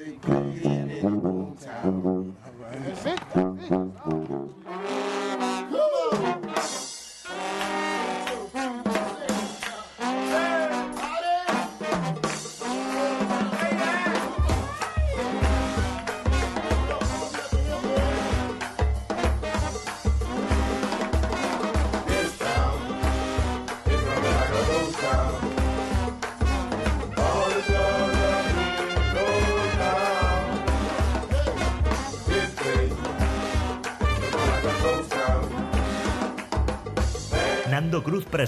They 0.00 0.12
play 0.12 0.38
it 0.38 1.04
in 1.04 1.26
Old 1.26 1.60
Town. 1.60 2.34
All 2.46 2.52
right. 2.58 2.84
That's 2.86 3.04
it. 3.04 3.20
That's 3.34 3.70
it. 3.70 4.09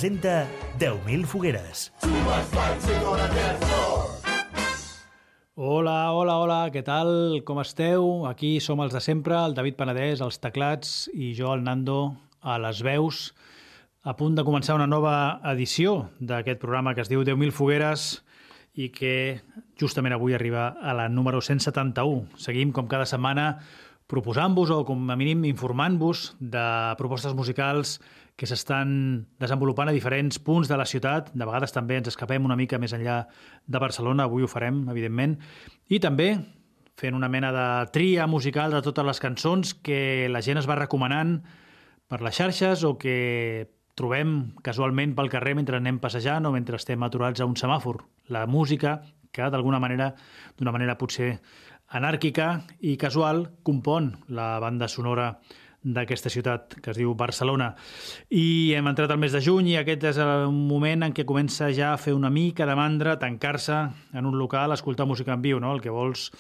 Presenta 0.03 0.49
10.000 0.81 1.25
fogueres. 1.27 1.93
Hola, 5.55 6.11
hola, 6.11 6.35
hola, 6.43 6.57
què 6.75 6.83
tal? 6.83 7.39
Com 7.47 7.61
esteu? 7.63 8.27
Aquí 8.27 8.57
som 8.59 8.83
els 8.83 8.97
de 8.97 8.99
sempre, 8.99 9.37
el 9.39 9.55
David 9.55 9.77
Penedès, 9.79 10.25
els 10.27 10.41
teclats, 10.43 11.07
i 11.15 11.31
jo, 11.39 11.53
el 11.55 11.63
Nando, 11.63 12.17
a 12.43 12.57
les 12.59 12.81
veus, 12.83 13.21
a 14.03 14.17
punt 14.19 14.35
de 14.35 14.43
començar 14.43 14.75
una 14.75 14.89
nova 14.91 15.39
edició 15.53 16.09
d'aquest 16.19 16.59
programa 16.59 16.97
que 16.99 17.05
es 17.07 17.13
diu 17.13 17.23
10.000 17.23 17.55
fogueres 17.55 18.25
i 18.75 18.89
que 18.91 19.39
justament 19.79 20.17
avui 20.19 20.35
arriba 20.35 20.73
a 20.83 20.97
la 20.99 21.07
número 21.07 21.39
171. 21.39 22.27
Seguim, 22.43 22.75
com 22.75 22.91
cada 22.91 23.07
setmana, 23.07 23.53
proposant-vos 24.11 24.75
o 24.75 24.83
com 24.83 25.07
a 25.15 25.17
mínim 25.17 25.47
informant-vos 25.47 26.33
de 26.41 26.67
propostes 26.99 27.39
musicals 27.39 28.01
que 28.37 28.49
s'estan 28.49 29.29
desenvolupant 29.43 29.91
a 29.91 29.95
diferents 29.95 30.39
punts 30.43 30.71
de 30.71 30.79
la 30.79 30.87
ciutat. 30.89 31.31
De 31.35 31.47
vegades 31.47 31.75
també 31.75 31.99
ens 32.01 32.11
escapem 32.11 32.45
una 32.45 32.57
mica 32.57 32.81
més 32.81 32.95
enllà 32.97 33.23
de 33.67 33.83
Barcelona, 33.83 34.25
avui 34.25 34.43
ho 34.43 34.51
farem, 34.51 34.87
evidentment. 34.91 35.37
I 35.93 36.01
també 36.01 36.35
fent 36.99 37.17
una 37.17 37.29
mena 37.29 37.53
de 37.53 37.67
tria 37.93 38.27
musical 38.27 38.73
de 38.73 38.83
totes 38.85 39.07
les 39.07 39.21
cançons 39.21 39.75
que 39.75 40.29
la 40.31 40.43
gent 40.45 40.61
es 40.61 40.69
va 40.69 40.79
recomanant 40.81 41.41
per 42.09 42.21
les 42.23 42.37
xarxes 42.37 42.85
o 42.85 42.97
que 43.01 43.71
trobem 43.97 44.53
casualment 44.65 45.15
pel 45.17 45.31
carrer 45.33 45.55
mentre 45.57 45.79
anem 45.79 45.99
passejant 46.01 46.47
o 46.49 46.53
mentre 46.55 46.79
estem 46.81 47.03
aturats 47.05 47.41
a 47.41 47.49
un 47.49 47.57
semàfor. 47.57 48.03
La 48.29 48.47
música 48.47 49.03
que, 49.33 49.49
d'alguna 49.49 49.81
manera, 49.81 50.13
d'una 50.59 50.73
manera 50.73 50.99
potser 51.01 51.39
anàrquica 51.93 52.63
i 52.81 52.97
casual, 53.01 53.47
compon 53.65 54.13
la 54.29 54.57
banda 54.61 54.89
sonora 54.89 55.35
d'aquesta 55.83 56.31
ciutat 56.31 56.77
que 56.81 56.93
es 56.93 56.99
diu 56.99 57.15
Barcelona. 57.19 57.73
I 58.31 58.75
hem 58.79 58.89
entrat 58.91 59.11
al 59.11 59.21
mes 59.21 59.35
de 59.35 59.43
juny 59.43 59.73
i 59.73 59.77
aquest 59.81 60.05
és 60.13 60.21
el 60.23 60.51
moment 60.55 61.09
en 61.09 61.15
què 61.17 61.27
comença 61.29 61.71
ja 61.75 61.93
a 61.93 62.01
fer 62.01 62.15
una 62.15 62.31
mica 62.31 62.67
de 62.69 62.77
mandra, 62.79 63.19
tancar-se 63.19 63.79
en 64.15 64.29
un 64.29 64.39
local, 64.39 64.73
escoltar 64.73 65.07
música 65.07 65.35
en 65.35 65.43
viu. 65.43 65.61
No? 65.61 65.75
El 65.75 65.83
que 65.83 65.91
vols 65.91 66.31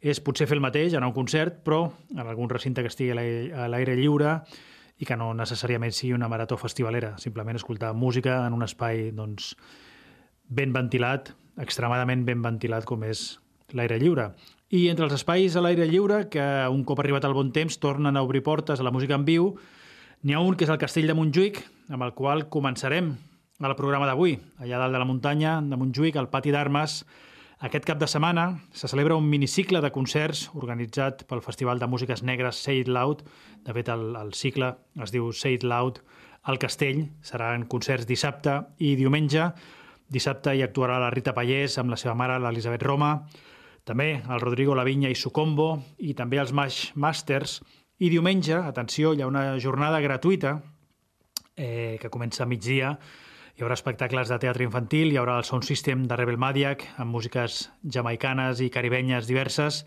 és 0.00 0.20
potser 0.20 0.46
fer 0.48 0.56
el 0.56 0.64
mateix, 0.64 0.94
anar 0.94 1.08
a 1.08 1.12
un 1.12 1.16
concert, 1.16 1.60
però 1.64 1.86
en 2.14 2.24
algun 2.24 2.50
recinte 2.52 2.82
que 2.84 2.92
estigui 2.92 3.12
a 3.12 3.68
l'aire 3.68 3.96
lliure 3.96 4.38
i 4.96 5.04
que 5.04 5.16
no 5.16 5.32
necessàriament 5.36 5.92
sigui 5.92 6.14
una 6.16 6.28
marató 6.32 6.56
festivalera, 6.56 7.16
simplement 7.20 7.58
escoltar 7.58 7.92
música 7.94 8.46
en 8.46 8.56
un 8.56 8.64
espai 8.64 9.10
doncs, 9.16 9.54
ben 10.48 10.72
ventilat, 10.72 11.34
extremadament 11.60 12.24
ben 12.24 12.44
ventilat 12.44 12.86
com 12.88 13.04
és 13.04 13.34
l'aire 13.76 13.98
lliure. 14.00 14.30
I 14.74 14.88
entre 14.90 15.06
els 15.06 15.14
espais 15.14 15.54
a 15.54 15.62
l'aire 15.62 15.86
lliure, 15.86 16.24
que 16.26 16.42
un 16.72 16.82
cop 16.82 16.98
arribat 16.98 17.24
al 17.24 17.36
bon 17.36 17.52
temps 17.54 17.78
tornen 17.78 18.16
a 18.16 18.22
obrir 18.26 18.42
portes 18.42 18.80
a 18.80 18.86
la 18.86 18.90
música 18.90 19.14
en 19.14 19.24
viu, 19.28 19.52
n'hi 20.26 20.34
ha 20.34 20.42
un 20.42 20.56
que 20.58 20.66
és 20.66 20.72
el 20.74 20.80
Castell 20.82 21.06
de 21.06 21.14
Montjuïc, 21.14 21.60
amb 21.94 22.02
el 22.02 22.16
qual 22.18 22.48
començarem 22.50 23.12
el 23.62 23.74
programa 23.78 24.08
d'avui. 24.10 24.34
Allà 24.58 24.80
dalt 24.82 24.96
de 24.96 24.98
la 24.98 25.06
muntanya 25.06 25.60
de 25.62 25.78
Montjuïc, 25.78 26.18
al 26.18 26.32
pati 26.32 26.50
d'armes, 26.50 26.98
aquest 27.62 27.86
cap 27.86 28.02
de 28.02 28.10
setmana 28.10 28.48
se 28.74 28.90
celebra 28.90 29.14
un 29.16 29.30
minicicle 29.30 29.80
de 29.80 29.92
concerts 29.94 30.48
organitzat 30.52 31.22
pel 31.30 31.40
Festival 31.46 31.78
de 31.78 31.86
Músiques 31.86 32.26
Negres 32.26 32.58
Say 32.60 32.82
It 32.82 32.90
Loud. 32.90 33.22
De 33.64 33.72
fet, 33.72 33.88
el, 33.88 34.16
el 34.18 34.34
cicle 34.34 34.74
es 35.00 35.14
diu 35.14 35.30
Say 35.32 35.56
It 35.56 35.64
Loud 35.64 36.02
al 36.42 36.58
Castell. 36.58 37.06
Seran 37.22 37.64
concerts 37.70 38.04
dissabte 38.10 38.64
i 38.76 38.96
diumenge. 38.98 39.52
Dissabte 40.10 40.52
hi 40.52 40.66
actuarà 40.66 40.98
la 41.00 41.08
Rita 41.14 41.32
Pallés 41.38 41.78
amb 41.78 41.94
la 41.94 41.96
seva 42.02 42.18
mare, 42.18 42.36
l'Elisabet 42.42 42.82
Roma. 42.82 43.14
També 43.86 44.16
el 44.18 44.40
Rodrigo 44.42 44.74
Lavinya 44.74 45.06
i 45.12 45.14
Sucombo 45.14 45.76
i 46.02 46.10
també 46.18 46.40
els 46.42 46.50
Mash 46.50 46.90
Masters. 46.98 47.60
I 48.02 48.08
diumenge, 48.10 48.56
atenció, 48.58 49.12
hi 49.14 49.22
ha 49.22 49.28
una 49.30 49.44
jornada 49.62 50.00
gratuïta 50.02 50.56
eh, 51.54 51.94
que 52.02 52.10
comença 52.10 52.42
a 52.42 52.48
migdia. 52.50 52.96
Hi 53.54 53.62
haurà 53.62 53.76
espectacles 53.78 54.32
de 54.32 54.40
teatre 54.42 54.66
infantil, 54.66 55.12
hi 55.12 55.20
haurà 55.20 55.36
el 55.38 55.46
sound 55.46 55.64
system 55.64 56.02
de 56.10 56.18
Rebel 56.18 56.36
Madiac 56.36 56.82
amb 56.98 57.14
músiques 57.14 57.68
jamaicanes 57.94 58.58
i 58.60 58.72
caribenyes 58.74 59.28
diverses. 59.30 59.84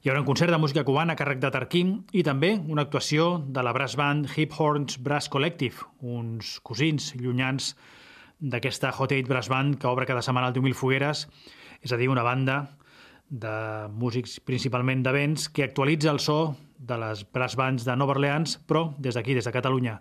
Hi 0.00 0.08
haurà 0.08 0.22
un 0.22 0.28
concert 0.30 0.50
de 0.50 0.60
música 0.62 0.84
cubana 0.88 1.12
a 1.12 1.20
càrrec 1.20 1.42
de 1.42 1.50
Tarquim 1.52 1.90
i 2.16 2.24
també 2.24 2.54
una 2.56 2.86
actuació 2.88 3.42
de 3.44 3.64
la 3.64 3.74
brass 3.76 3.98
band 4.00 4.30
Hip 4.38 4.56
Horns 4.56 4.96
Brass 5.04 5.28
Collective, 5.28 5.84
uns 6.00 6.56
cosins 6.64 7.12
llunyans 7.20 7.74
d'aquesta 8.40 8.88
Hot 8.96 9.12
8 9.12 9.28
Brass 9.28 9.52
Band 9.52 9.76
que 9.76 9.92
obre 9.92 10.08
cada 10.08 10.24
setmana 10.24 10.48
al 10.48 10.56
10.000 10.56 10.80
fogueres, 10.80 11.26
és 11.84 11.92
a 11.92 12.00
dir, 12.00 12.08
una 12.08 12.24
banda 12.24 12.62
de 13.28 13.88
músics 13.90 14.38
principalment 14.40 15.02
de 15.04 15.12
vents 15.14 15.48
que 15.48 15.64
actualitza 15.64 16.12
el 16.12 16.20
so 16.20 16.56
de 16.78 16.98
les 17.00 17.24
brass 17.32 17.56
bands 17.56 17.86
de 17.86 17.96
Nova 17.96 18.14
Orleans, 18.16 18.58
però 18.68 18.92
des 18.98 19.16
d'aquí, 19.16 19.34
des 19.34 19.44
de 19.44 19.52
Catalunya. 19.52 19.98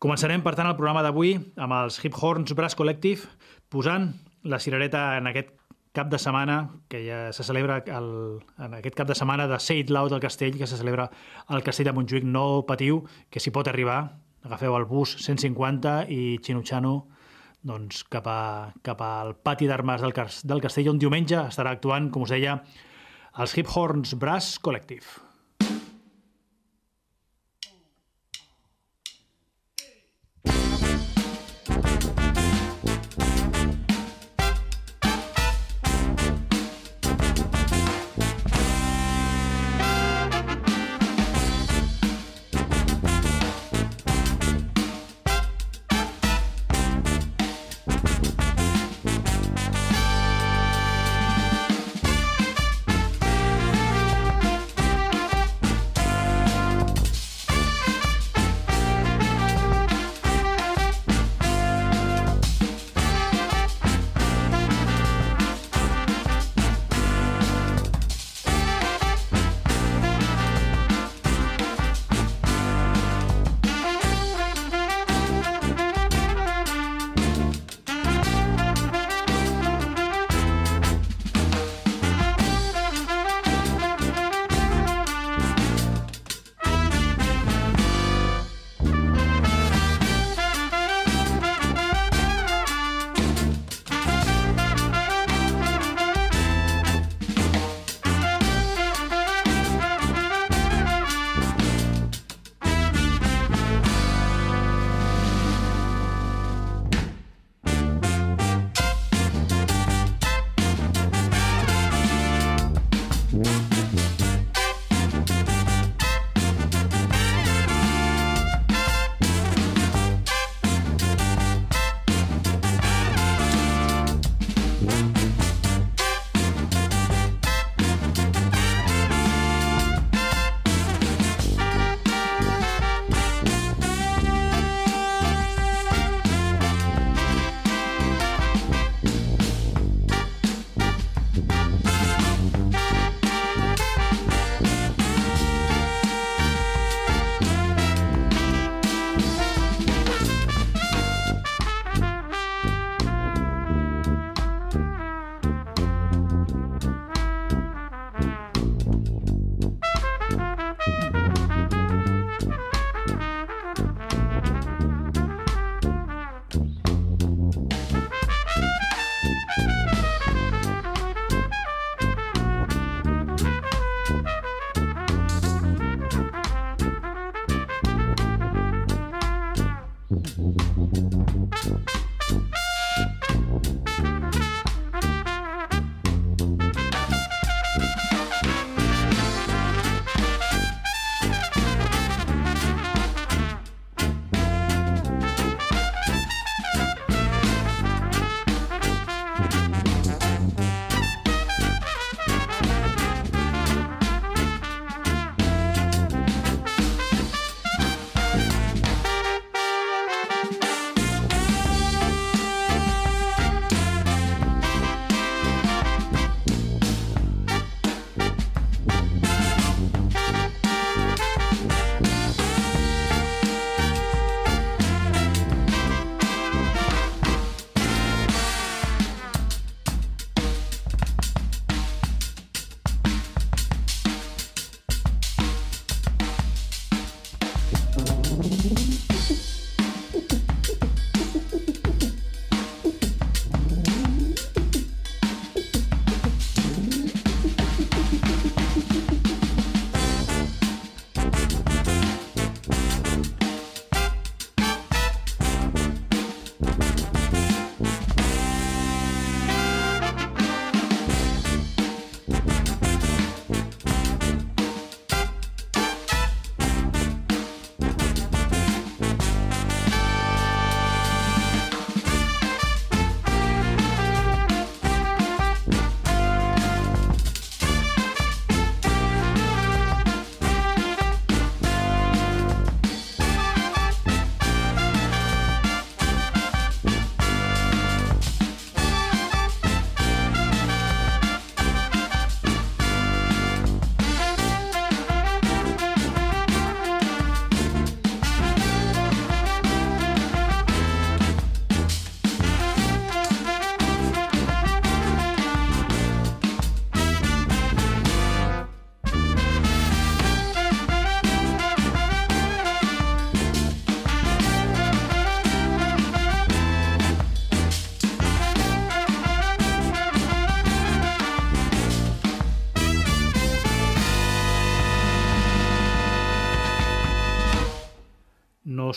Començarem, 0.00 0.42
per 0.42 0.54
tant, 0.56 0.66
el 0.66 0.78
programa 0.78 1.04
d'avui 1.04 1.34
amb 1.60 1.76
els 1.76 2.00
Hip 2.02 2.16
Horns 2.16 2.54
Brass 2.56 2.74
Collective, 2.74 3.28
posant 3.68 4.14
la 4.42 4.58
cirereta 4.58 5.18
en 5.18 5.28
aquest 5.28 5.52
cap 5.92 6.08
de 6.10 6.18
setmana 6.22 6.70
que 6.88 7.02
ja 7.04 7.32
se 7.34 7.44
celebra 7.44 7.80
el, 7.84 8.40
en 8.62 8.74
aquest 8.78 8.96
cap 8.96 9.08
de 9.10 9.16
setmana 9.18 9.48
de 9.50 9.58
Seid 9.60 9.90
Loud 9.90 10.14
al 10.14 10.22
Castell, 10.22 10.56
que 10.58 10.66
se 10.66 10.78
celebra 10.78 11.10
al 11.46 11.62
Castell 11.66 11.90
de 11.90 11.94
Montjuïc. 11.96 12.24
No 12.24 12.64
patiu, 12.66 13.04
que 13.30 13.42
s'hi 13.42 13.52
pot 13.54 13.68
arribar. 13.68 14.00
Agafeu 14.46 14.76
el 14.78 14.86
bus 14.88 15.16
150 15.20 16.06
i 16.08 16.38
Xinutxano 16.40 16.94
doncs, 17.66 18.04
cap, 18.12 18.26
a, 18.26 18.72
cap 18.86 19.00
al 19.04 19.34
pati 19.36 19.68
d'armes 19.68 20.02
del, 20.04 20.14
del 20.52 20.62
castell, 20.64 20.92
on 20.94 21.00
diumenge 21.00 21.38
estarà 21.42 21.74
actuant, 21.76 22.10
com 22.12 22.24
us 22.24 22.32
deia, 22.32 22.60
els 23.40 23.56
Hip 23.56 23.68
Horns 23.76 24.16
Brass 24.18 24.58
Collective. 24.62 25.29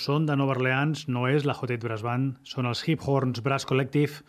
Són 0.03 0.25
de 0.27 0.35
Nova 0.35 0.57
Orleans, 0.57 1.05
no 1.07 1.27
és 1.31 1.45
la 1.47 1.55
Hot 1.55 1.71
Brass 1.83 2.03
Band, 2.03 2.35
són 2.43 2.67
els 2.67 2.83
Hip 2.87 3.05
Horns 3.07 3.39
Brass 3.43 3.67
Collective, 3.69 4.23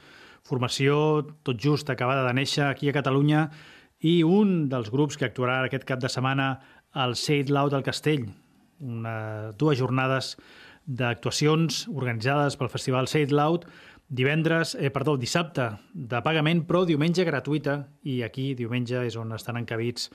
formació 0.46 1.24
tot 1.42 1.58
just 1.60 1.90
acabada 1.90 2.26
de 2.26 2.34
néixer 2.36 2.68
aquí 2.68 2.90
a 2.90 2.94
Catalunya 2.94 3.48
i 4.04 4.22
un 4.22 4.68
dels 4.68 4.90
grups 4.92 5.16
que 5.18 5.26
actuarà 5.26 5.62
aquest 5.64 5.86
cap 5.88 6.02
de 6.02 6.10
setmana 6.12 6.58
al 6.92 7.16
It 7.16 7.50
Loud 7.50 7.74
al 7.74 7.82
Castell, 7.82 8.28
una, 8.80 9.50
dues 9.58 9.78
jornades 9.80 10.36
d'actuacions 10.84 11.86
organitzades 11.88 12.58
pel 12.60 12.70
festival 12.70 13.08
It 13.08 13.32
Loud, 13.32 13.64
divendres, 14.08 14.74
eh, 14.74 14.90
perdó, 14.90 15.16
dissabte 15.16 15.70
de 15.92 16.20
pagament, 16.22 16.66
però 16.68 16.84
diumenge 16.84 17.24
gratuïta, 17.24 17.88
i 18.02 18.22
aquí 18.22 18.52
diumenge 18.54 19.00
és 19.06 19.16
on 19.16 19.32
estan 19.32 19.56
encabits 19.56 20.10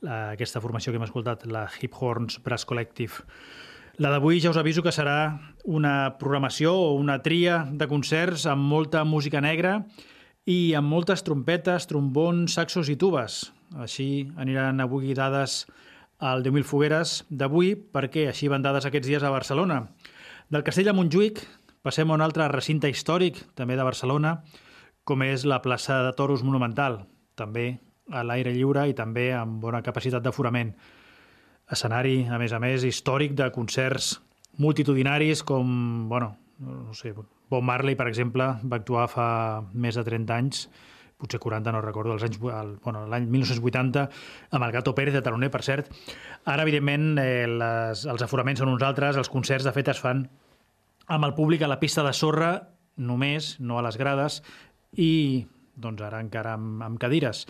la, 0.00 0.32
aquesta 0.32 0.62
formació 0.64 0.92
que 0.92 0.98
hem 0.98 1.06
escoltat, 1.06 1.44
la 1.46 1.68
Hip 1.80 1.94
Horns 2.00 2.40
Brass 2.42 2.64
Collective. 2.64 3.24
La 4.02 4.10
d'avui 4.10 4.40
ja 4.42 4.50
us 4.50 4.56
aviso 4.58 4.82
que 4.82 4.90
serà 4.90 5.38
una 5.70 6.16
programació 6.18 6.72
o 6.74 6.94
una 6.98 7.20
tria 7.22 7.60
de 7.70 7.86
concerts 7.86 8.42
amb 8.50 8.66
molta 8.66 9.04
música 9.06 9.38
negra 9.38 9.84
i 10.50 10.74
amb 10.74 10.90
moltes 10.90 11.22
trompetes, 11.22 11.86
trombons, 11.86 12.56
saxos 12.58 12.90
i 12.90 12.96
tubes. 12.98 13.52
Així 13.78 14.26
aniran 14.34 14.82
avui 14.82 15.14
dades 15.14 15.60
al 16.18 16.42
10.000 16.42 16.66
fogueres 16.66 17.12
d'avui 17.30 17.76
perquè 17.76 18.26
així 18.32 18.50
van 18.50 18.66
dades 18.66 18.88
aquests 18.90 19.06
dies 19.12 19.22
a 19.22 19.30
Barcelona. 19.30 19.84
Del 20.50 20.66
castell 20.66 20.90
de 20.90 20.96
Montjuïc 20.98 21.44
passem 21.86 22.10
a 22.10 22.18
un 22.18 22.26
altre 22.26 22.50
recinte 22.50 22.90
històric, 22.90 23.38
també 23.54 23.78
de 23.78 23.86
Barcelona, 23.86 24.40
com 25.06 25.22
és 25.22 25.46
la 25.46 25.62
plaça 25.62 26.02
de 26.02 26.10
Toros 26.18 26.42
Monumental, 26.42 27.04
també 27.38 27.78
a 28.10 28.26
l'aire 28.26 28.50
lliure 28.58 28.88
i 28.90 28.98
també 28.98 29.30
amb 29.38 29.62
bona 29.62 29.86
capacitat 29.86 30.26
d'aforament 30.26 30.74
escenari, 31.72 32.24
a 32.28 32.38
més 32.40 32.52
a 32.52 32.60
més, 32.62 32.84
històric 32.84 33.34
de 33.38 33.50
concerts 33.54 34.18
multitudinaris 34.60 35.42
com, 35.42 36.08
bueno, 36.08 36.34
no 36.58 36.94
sé, 36.94 37.14
Bob 37.50 37.62
Marley, 37.62 37.96
per 37.96 38.08
exemple, 38.08 38.46
va 38.62 38.80
actuar 38.80 39.06
fa 39.10 39.28
més 39.72 39.96
de 39.98 40.04
30 40.06 40.36
anys, 40.36 40.64
potser 41.20 41.40
40, 41.40 41.72
no 41.72 41.80
recordo, 41.82 42.14
els 42.14 42.24
anys, 42.26 42.38
el, 42.52 42.74
bueno, 42.84 43.04
l'any 43.10 43.26
1980, 43.30 44.06
amb 44.50 44.66
el 44.66 44.74
Gato 44.74 44.94
Pérez 44.94 45.14
de 45.14 45.22
Taloner, 45.24 45.50
per 45.50 45.62
cert. 45.66 45.90
Ara, 46.44 46.64
evidentment, 46.66 47.14
eh, 47.22 47.46
les, 47.48 48.04
els 48.10 48.24
aforaments 48.26 48.62
són 48.62 48.72
uns 48.72 48.84
altres, 48.86 49.18
els 49.20 49.30
concerts, 49.32 49.66
de 49.66 49.74
fet, 49.76 49.90
es 49.94 50.02
fan 50.02 50.26
amb 51.06 51.28
el 51.28 51.34
públic 51.36 51.62
a 51.62 51.70
la 51.70 51.80
pista 51.80 52.04
de 52.04 52.12
sorra 52.16 52.52
només, 52.96 53.56
no 53.60 53.78
a 53.78 53.84
les 53.84 53.98
grades, 54.00 54.40
i 54.96 55.44
doncs 55.74 56.04
ara 56.06 56.20
encara 56.22 56.54
amb, 56.58 56.82
amb 56.86 57.00
cadires. 57.02 57.44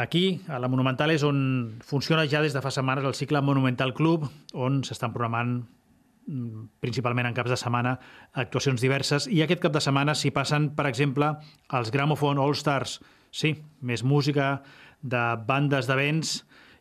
Aquí, 0.00 0.40
a 0.48 0.56
la 0.56 0.68
Monumental, 0.72 1.10
és 1.12 1.20
on 1.28 1.40
funciona 1.84 2.22
ja 2.24 2.40
des 2.40 2.54
de 2.56 2.62
fa 2.64 2.70
setmanes 2.72 3.04
el 3.04 3.12
cicle 3.18 3.42
Monumental 3.44 3.92
Club, 3.92 4.22
on 4.56 4.78
s'estan 4.86 5.12
programant 5.12 5.58
mm, 5.60 6.62
principalment 6.80 7.28
en 7.28 7.36
caps 7.36 7.52
de 7.52 7.58
setmana, 7.60 7.98
actuacions 8.32 8.80
diverses. 8.80 9.26
I 9.28 9.42
aquest 9.44 9.60
cap 9.60 9.74
de 9.76 9.82
setmana 9.84 10.14
s'hi 10.16 10.32
passen, 10.32 10.70
per 10.78 10.86
exemple, 10.88 11.34
els 11.76 11.92
Gramophone 11.92 12.40
All 12.40 12.56
Stars. 12.56 12.96
Sí, 13.28 13.58
més 13.84 14.00
música 14.00 14.62
de 15.02 15.20
bandes 15.44 15.84
de 15.90 16.00
vents 16.00 16.32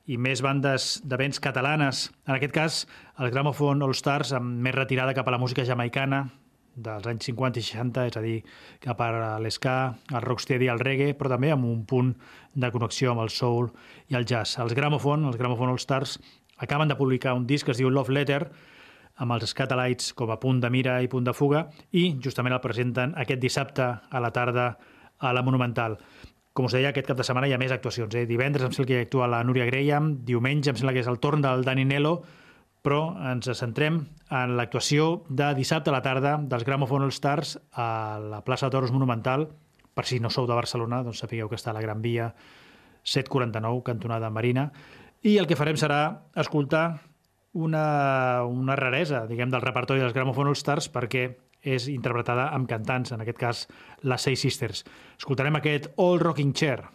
i 0.08 0.16
més 0.16 0.40
bandes 0.40 1.02
de 1.04 1.20
vents 1.20 1.44
catalanes. 1.44 2.08
En 2.24 2.38
aquest 2.38 2.56
cas, 2.56 2.82
el 3.20 3.36
Gramophone 3.36 3.84
All 3.84 4.00
Stars 4.00 4.32
amb 4.40 4.64
més 4.64 4.80
retirada 4.80 5.18
cap 5.18 5.28
a 5.28 5.36
la 5.36 5.44
música 5.44 5.68
jamaicana, 5.68 6.30
dels 6.76 7.08
anys 7.10 7.30
50 7.30 7.60
i 7.60 7.64
60, 7.66 8.06
és 8.10 8.18
a 8.18 8.24
dir, 8.24 8.38
cap 8.84 9.02
a 9.02 9.10
l'esca, 9.42 9.76
el 10.14 10.22
rocksteady, 10.26 10.70
el 10.72 10.82
reggae, 10.84 11.14
però 11.18 11.34
també 11.34 11.52
amb 11.54 11.68
un 11.68 11.86
punt 11.90 12.14
de 12.54 12.72
connexió 12.72 13.14
amb 13.14 13.26
el 13.26 13.34
soul 13.34 13.72
i 14.10 14.18
el 14.20 14.26
jazz. 14.26 14.60
Els 14.60 14.76
Gramophone, 14.78 15.28
els 15.28 15.38
Gramophone 15.38 15.74
All 15.74 15.82
Stars, 15.82 16.18
acaben 16.58 16.88
de 16.88 16.98
publicar 17.00 17.34
un 17.34 17.48
disc 17.48 17.66
que 17.66 17.76
es 17.76 17.82
diu 17.82 17.90
Love 17.90 18.14
Letter, 18.14 18.44
amb 19.20 19.36
els 19.36 19.52
Scatalites 19.52 20.14
com 20.16 20.32
a 20.32 20.40
punt 20.40 20.62
de 20.64 20.70
mira 20.72 21.00
i 21.04 21.10
punt 21.12 21.28
de 21.28 21.36
fuga, 21.36 21.68
i 21.92 22.14
justament 22.24 22.56
el 22.56 22.64
presenten 22.64 23.14
aquest 23.20 23.42
dissabte 23.44 23.86
a 24.10 24.24
la 24.24 24.32
tarda 24.32 24.72
a 25.20 25.34
la 25.36 25.44
Monumental. 25.44 25.98
Com 26.56 26.68
us 26.68 26.76
deia, 26.76 26.90
aquest 26.92 27.08
cap 27.08 27.20
de 27.20 27.24
setmana 27.28 27.48
hi 27.48 27.54
ha 27.56 27.60
més 27.62 27.72
actuacions. 27.72 28.16
Eh? 28.16 28.26
Divendres 28.28 28.66
em 28.66 28.74
sembla 28.76 28.90
que 28.90 29.02
hi 29.02 29.08
actua 29.08 29.28
la 29.32 29.44
Núria 29.48 29.68
Graham, 29.68 30.14
diumenge 30.28 30.72
em 30.72 30.80
sembla 30.80 30.96
que 30.96 31.04
és 31.04 31.12
el 31.12 31.20
torn 31.24 31.44
del 31.44 31.64
Dani 31.68 31.86
Nelo, 31.88 32.18
però 32.90 33.12
ens 33.30 33.46
centrem 33.54 34.00
en 34.34 34.56
l'actuació 34.58 35.20
de 35.30 35.52
dissabte 35.54 35.92
a 35.92 35.94
la 35.94 36.02
tarda 36.02 36.32
dels 36.42 36.64
Gramophone 36.66 37.06
All 37.06 37.14
Stars 37.14 37.60
a 37.78 38.18
la 38.18 38.40
plaça 38.42 38.66
de 38.66 38.74
Toros 38.74 38.90
Monumental. 38.90 39.46
Per 39.94 40.06
si 40.10 40.18
no 40.18 40.32
sou 40.34 40.48
de 40.50 40.58
Barcelona, 40.58 41.04
doncs 41.06 41.22
sapigueu 41.22 41.52
que 41.52 41.60
està 41.60 41.70
a 41.70 41.76
la 41.78 41.84
Gran 41.86 42.02
Via 42.02 42.32
749, 43.04 43.84
cantonada 43.86 44.34
Marina. 44.34 44.72
I 45.22 45.38
el 45.38 45.46
que 45.46 45.58
farem 45.60 45.78
serà 45.78 46.02
escoltar 46.34 47.04
una, 47.54 48.42
una 48.50 48.78
raresa, 48.80 49.28
diguem, 49.30 49.54
del 49.54 49.62
repertori 49.62 50.02
dels 50.02 50.16
Gramophone 50.18 50.50
All 50.50 50.58
Stars 50.58 50.90
perquè 50.90 51.28
és 51.62 51.92
interpretada 51.94 52.50
amb 52.56 52.72
cantants, 52.72 53.14
en 53.14 53.22
aquest 53.22 53.38
cas 53.38 53.66
les 54.02 54.26
Seis 54.26 54.42
Sisters. 54.42 54.82
Escoltarem 55.20 55.62
aquest 55.62 55.92
All 56.02 56.18
Rocking 56.24 56.58
Chair, 56.58 56.88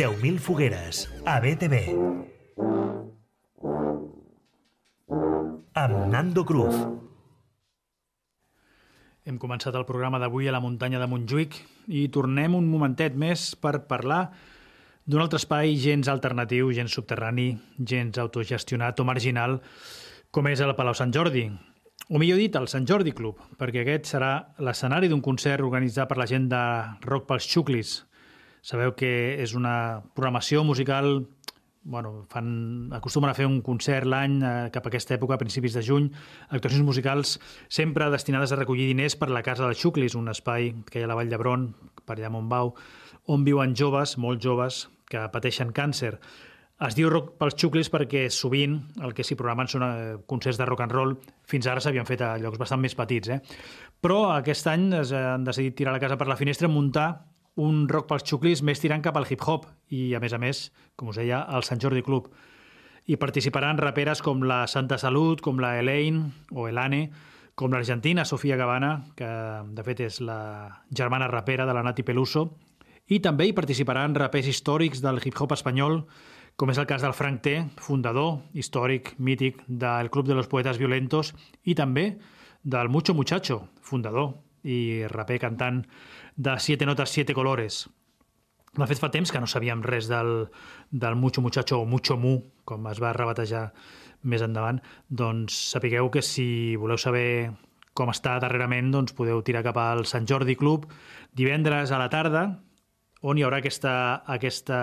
10.000 0.00 0.38
fogueres, 0.40 1.10
a 1.28 1.40
BTV. 1.44 1.76
Amb 5.76 6.06
Nando 6.08 6.40
Cruz. 6.48 6.72
Hem 9.28 9.36
començat 9.36 9.76
el 9.76 9.84
programa 9.84 10.16
d'avui 10.16 10.48
a 10.48 10.56
la 10.56 10.62
muntanya 10.64 11.02
de 11.04 11.04
Montjuïc 11.04 11.60
i 11.92 12.06
tornem 12.08 12.56
un 12.56 12.72
momentet 12.72 13.12
més 13.12 13.50
per 13.60 13.82
parlar 13.92 14.22
d'un 15.04 15.20
altre 15.20 15.36
espai 15.36 15.76
gens 15.76 16.08
alternatiu, 16.08 16.72
gens 16.72 16.96
subterrani, 16.96 17.50
gens 17.76 18.16
autogestionat 18.24 19.04
o 19.04 19.04
marginal, 19.04 19.60
com 20.32 20.48
és 20.48 20.64
el 20.64 20.72
Palau 20.80 20.96
Sant 20.96 21.12
Jordi, 21.12 21.50
o 22.08 22.16
millor 22.16 22.40
dit, 22.40 22.56
el 22.56 22.72
Sant 22.72 22.88
Jordi 22.88 23.12
Club, 23.12 23.36
perquè 23.60 23.84
aquest 23.84 24.16
serà 24.16 24.32
l'escenari 24.64 25.12
d'un 25.12 25.20
concert 25.20 25.60
organitzat 25.60 26.08
per 26.08 26.16
la 26.16 26.30
gent 26.30 26.48
de 26.48 26.68
Rock 27.04 27.28
pels 27.28 27.52
Xuclis. 27.52 27.98
Sabeu 28.62 28.94
que 28.96 29.10
és 29.40 29.54
una 29.56 30.02
programació 30.14 30.64
musical 30.64 31.26
bueno, 31.82 32.26
fan, 32.28 32.92
acostumen 32.92 33.30
a 33.30 33.34
fer 33.34 33.46
un 33.48 33.60
concert 33.64 34.04
l'any 34.04 34.36
eh, 34.44 34.50
cap 34.72 34.84
a 34.84 34.90
aquesta 34.92 35.16
època, 35.16 35.34
a 35.36 35.40
principis 35.40 35.74
de 35.76 35.82
juny, 35.84 36.10
actuacions 36.50 36.84
musicals 36.84 37.38
sempre 37.72 38.10
destinades 38.12 38.52
a 38.52 38.58
recollir 38.60 38.90
diners 38.90 39.16
per 39.16 39.30
la 39.32 39.42
Casa 39.42 39.64
dels 39.64 39.80
Xuclis, 39.80 40.14
un 40.14 40.28
espai 40.28 40.74
que 40.90 41.00
hi 41.00 41.06
ha 41.06 41.08
a 41.08 41.12
la 41.12 41.16
Vall 41.18 41.32
d'Hebron, 41.32 41.70
per 42.04 42.18
allà 42.18 42.28
a 42.28 42.34
Montbau, 42.34 42.74
on 43.32 43.48
viuen 43.48 43.74
joves, 43.76 44.18
molt 44.18 44.42
joves, 44.44 44.88
que 45.10 45.24
pateixen 45.32 45.72
càncer. 45.72 46.18
Es 46.80 46.96
diu 46.96 47.10
rock 47.12 47.34
pels 47.40 47.56
xuclis 47.60 47.90
perquè 47.92 48.22
sovint 48.32 48.78
el 49.04 49.12
que 49.12 49.24
s'hi 49.24 49.36
programen 49.36 49.68
són 49.68 49.84
eh, 49.84 50.14
concerts 50.28 50.60
de 50.60 50.68
rock 50.68 50.84
and 50.84 50.94
roll. 50.96 51.16
Fins 51.48 51.68
ara 51.68 51.80
s'havien 51.80 52.08
fet 52.08 52.22
a 52.24 52.36
llocs 52.40 52.60
bastant 52.60 52.80
més 52.80 52.96
petits. 52.96 53.28
Eh? 53.28 53.40
Però 54.00 54.30
aquest 54.32 54.68
any 54.72 54.86
es 55.00 55.12
han 55.16 55.44
decidit 55.44 55.76
tirar 55.76 55.92
la 55.92 56.00
casa 56.00 56.16
per 56.16 56.28
la 56.30 56.38
finestra 56.40 56.72
muntar 56.72 57.10
un 57.56 57.88
rock 57.88 58.08
pels 58.10 58.24
xuclis 58.28 58.62
més 58.62 58.80
tirant 58.80 59.02
cap 59.02 59.16
al 59.16 59.26
hip-hop 59.28 59.66
i, 59.90 60.14
a 60.14 60.20
més 60.22 60.32
a 60.32 60.38
més, 60.38 60.70
com 60.96 61.10
us 61.10 61.18
deia, 61.18 61.42
al 61.42 61.66
Sant 61.66 61.80
Jordi 61.82 62.02
Club. 62.06 62.30
Hi 63.10 63.16
participaran 63.18 63.80
raperes 63.80 64.22
com 64.22 64.44
la 64.46 64.66
Santa 64.70 64.98
Salut, 64.98 65.40
com 65.40 65.58
la 65.58 65.78
Elaine 65.80 66.30
o 66.52 66.68
Elane, 66.68 67.10
com 67.58 67.72
l'argentina 67.72 68.24
Sofia 68.24 68.56
Gavana, 68.56 68.92
que 69.16 69.28
de 69.74 69.84
fet 69.84 70.00
és 70.06 70.20
la 70.24 70.80
germana 70.96 71.28
rapera 71.28 71.66
de 71.66 71.74
la 71.74 71.82
Nati 71.82 72.04
Peluso, 72.06 72.46
i 73.10 73.18
també 73.18 73.48
hi 73.48 73.56
participaran 73.56 74.14
rapers 74.14 74.46
històrics 74.46 75.02
del 75.02 75.18
hip-hop 75.18 75.52
espanyol, 75.56 76.04
com 76.56 76.70
és 76.70 76.78
el 76.78 76.86
cas 76.86 77.02
del 77.02 77.16
Frank 77.16 77.42
T, 77.42 77.56
fundador, 77.82 78.38
històric, 78.54 79.14
mític 79.18 79.64
del 79.66 80.10
Club 80.14 80.28
de 80.28 80.36
los 80.38 80.46
Poetes 80.46 80.78
Violentos, 80.78 81.34
i 81.64 81.74
també 81.74 82.20
del 82.62 82.88
Mucho 82.88 83.14
Muchacho, 83.14 83.64
fundador 83.80 84.36
i 84.62 85.06
raper 85.08 85.38
cantant 85.40 85.82
de 86.40 86.58
Siete 86.58 86.86
Notas, 86.86 87.10
Siete 87.10 87.34
Colores. 87.34 87.90
De 88.72 88.86
fet, 88.88 88.96
fa 88.96 89.10
temps 89.12 89.28
que 89.28 89.40
no 89.42 89.48
sabíem 89.50 89.82
res 89.84 90.06
del, 90.08 90.46
del 90.88 91.16
Mucho 91.20 91.42
Muchacho 91.44 91.82
o 91.82 91.84
Mucho 91.84 92.16
Mu, 92.16 92.38
com 92.64 92.86
es 92.88 93.00
va 93.02 93.10
rebatejar 93.12 93.66
més 94.24 94.40
endavant. 94.40 94.78
Doncs 95.10 95.58
sapigueu 95.74 96.08
que 96.08 96.22
si 96.24 96.78
voleu 96.80 96.96
saber 96.96 97.52
com 97.92 98.08
està 98.08 98.38
darrerament, 98.40 98.88
doncs 98.94 99.12
podeu 99.18 99.42
tirar 99.44 99.66
cap 99.66 99.76
al 99.82 100.06
Sant 100.08 100.24
Jordi 100.24 100.56
Club 100.56 100.86
divendres 101.36 101.92
a 101.92 102.00
la 102.00 102.08
tarda, 102.08 102.46
on 103.20 103.36
hi 103.36 103.44
haurà 103.44 103.58
aquesta, 103.60 103.92
aquesta, 104.24 104.80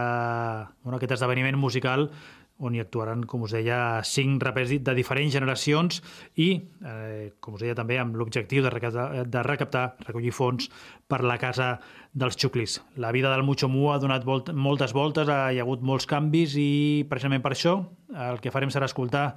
bueno, 0.83 0.99
aquest 0.99 1.15
esdeveniment 1.17 1.57
musical 1.57 2.11
on 2.59 2.75
hi 2.75 2.81
actuaran, 2.81 3.23
com 3.29 3.43
us 3.45 3.53
deia, 3.53 4.01
cinc 4.07 4.41
rapers 4.43 4.71
de 4.81 4.95
diferents 4.97 5.33
generacions 5.33 6.01
i, 6.35 6.49
eh, 6.81 7.33
com 7.39 7.57
us 7.57 7.63
deia 7.63 7.75
també, 7.77 7.99
amb 8.01 8.17
l'objectiu 8.17 8.63
de, 8.65 8.71
recaptar, 8.73 9.25
de 9.27 9.43
recaptar, 9.45 9.85
recollir 10.07 10.33
fons 10.33 10.69
per 11.07 11.21
la 11.23 11.37
casa 11.41 11.75
dels 12.13 12.37
xuclis. 12.39 12.79
La 12.97 13.11
vida 13.13 13.31
del 13.33 13.45
Mucho 13.45 13.69
Mu 13.69 13.91
ha 13.91 13.99
donat 14.01 14.25
volt, 14.25 14.51
moltes 14.53 14.95
voltes, 14.97 15.29
hi 15.29 15.61
ha 15.61 15.65
hagut 15.65 15.85
molts 15.85 16.09
canvis 16.09 16.57
i 16.57 17.05
precisament 17.09 17.45
per 17.45 17.53
això 17.53 17.77
el 18.27 18.41
que 18.41 18.53
farem 18.53 18.73
serà 18.73 18.89
escoltar 18.89 19.29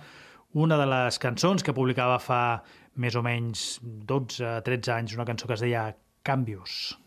una 0.52 0.78
de 0.80 0.86
les 0.88 1.20
cançons 1.22 1.62
que 1.62 1.76
publicava 1.76 2.18
fa 2.18 2.42
més 3.00 3.14
o 3.14 3.22
menys 3.22 3.78
12-13 3.84 4.96
anys, 4.96 5.14
una 5.14 5.28
cançó 5.28 5.46
que 5.46 5.58
es 5.58 5.62
deia 5.66 5.90
Canvios. 6.26 6.98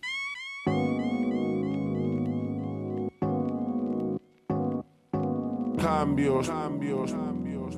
Cambios, 6.04 6.50
cambios, 6.50 7.12
cambios, 7.14 7.78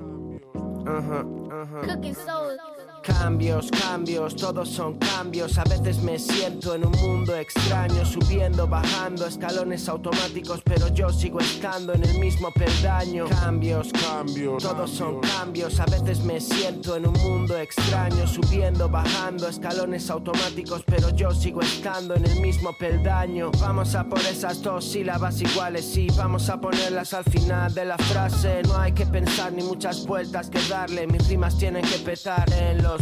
Ajá, 0.88 1.26
ajá. 1.62 1.82
Cooking 1.94 2.16
soul. 2.16 2.58
Cambios, 3.06 3.70
cambios, 3.70 4.36
todos 4.36 4.68
son 4.68 4.98
cambios. 4.98 5.60
A 5.60 5.63
veces 5.63 6.00
me 6.00 6.18
siento 6.18 6.74
en 6.74 6.88
un 6.88 6.91
mundo 6.94 7.36
extraño, 7.36 8.04
subiendo, 8.04 8.68
bajando, 8.68 9.28
escalones 9.28 9.88
automáticos, 9.88 10.62
pero 10.63 10.88
yo 10.88 11.10
sigo 11.10 11.39
estando 11.39 11.94
en 11.94 12.04
el 12.04 12.20
mismo 12.20 12.52
peldaño. 12.52 13.26
Cambios, 13.28 13.89
cambios, 13.94 14.63
todos 14.63 14.89
son 14.89 15.20
cambios. 15.22 15.80
A 15.80 15.86
veces 15.86 16.24
me 16.24 16.41
siento 16.41 16.96
en 16.96 17.08
un 17.08 17.13
mundo 17.22 17.56
extraño, 17.58 18.26
subiendo, 18.26 18.89
bajando, 18.89 19.48
escalones 19.48 20.10
automáticos, 20.10 20.84
pero 20.86 21.10
yo 21.12 21.30
sigo 21.30 21.62
estando 21.62 22.15
en 22.15 22.26
el 22.26 22.41
mismo 22.41 22.76
peldaño. 22.76 23.52
Vamos 23.62 23.94
a 23.94 24.04
por 24.04 24.20
esas 24.22 24.63
dos 24.63 24.84
sílabas 24.84 25.39
iguales 25.41 25.96
y 25.96 26.08
vamos 26.18 26.50
a 26.50 26.60
ponerlas 26.60 27.13
al 27.13 27.24
final 27.26 27.72
de 27.72 27.86
la 27.86 27.98
frase. 28.00 28.63
No 28.63 28.78
hay 28.78 28.94
que 28.94 29.06
pensar 29.06 29.54
ni 29.54 29.62
muchas 29.62 30.08
vueltas 30.08 30.50
que 30.50 30.60
darle, 30.68 31.06
mis 31.06 31.28
rimas 31.28 31.56
tienen 31.58 31.84
que 31.84 32.00
petar 32.00 32.52
en 32.52 32.82
los 32.82 32.94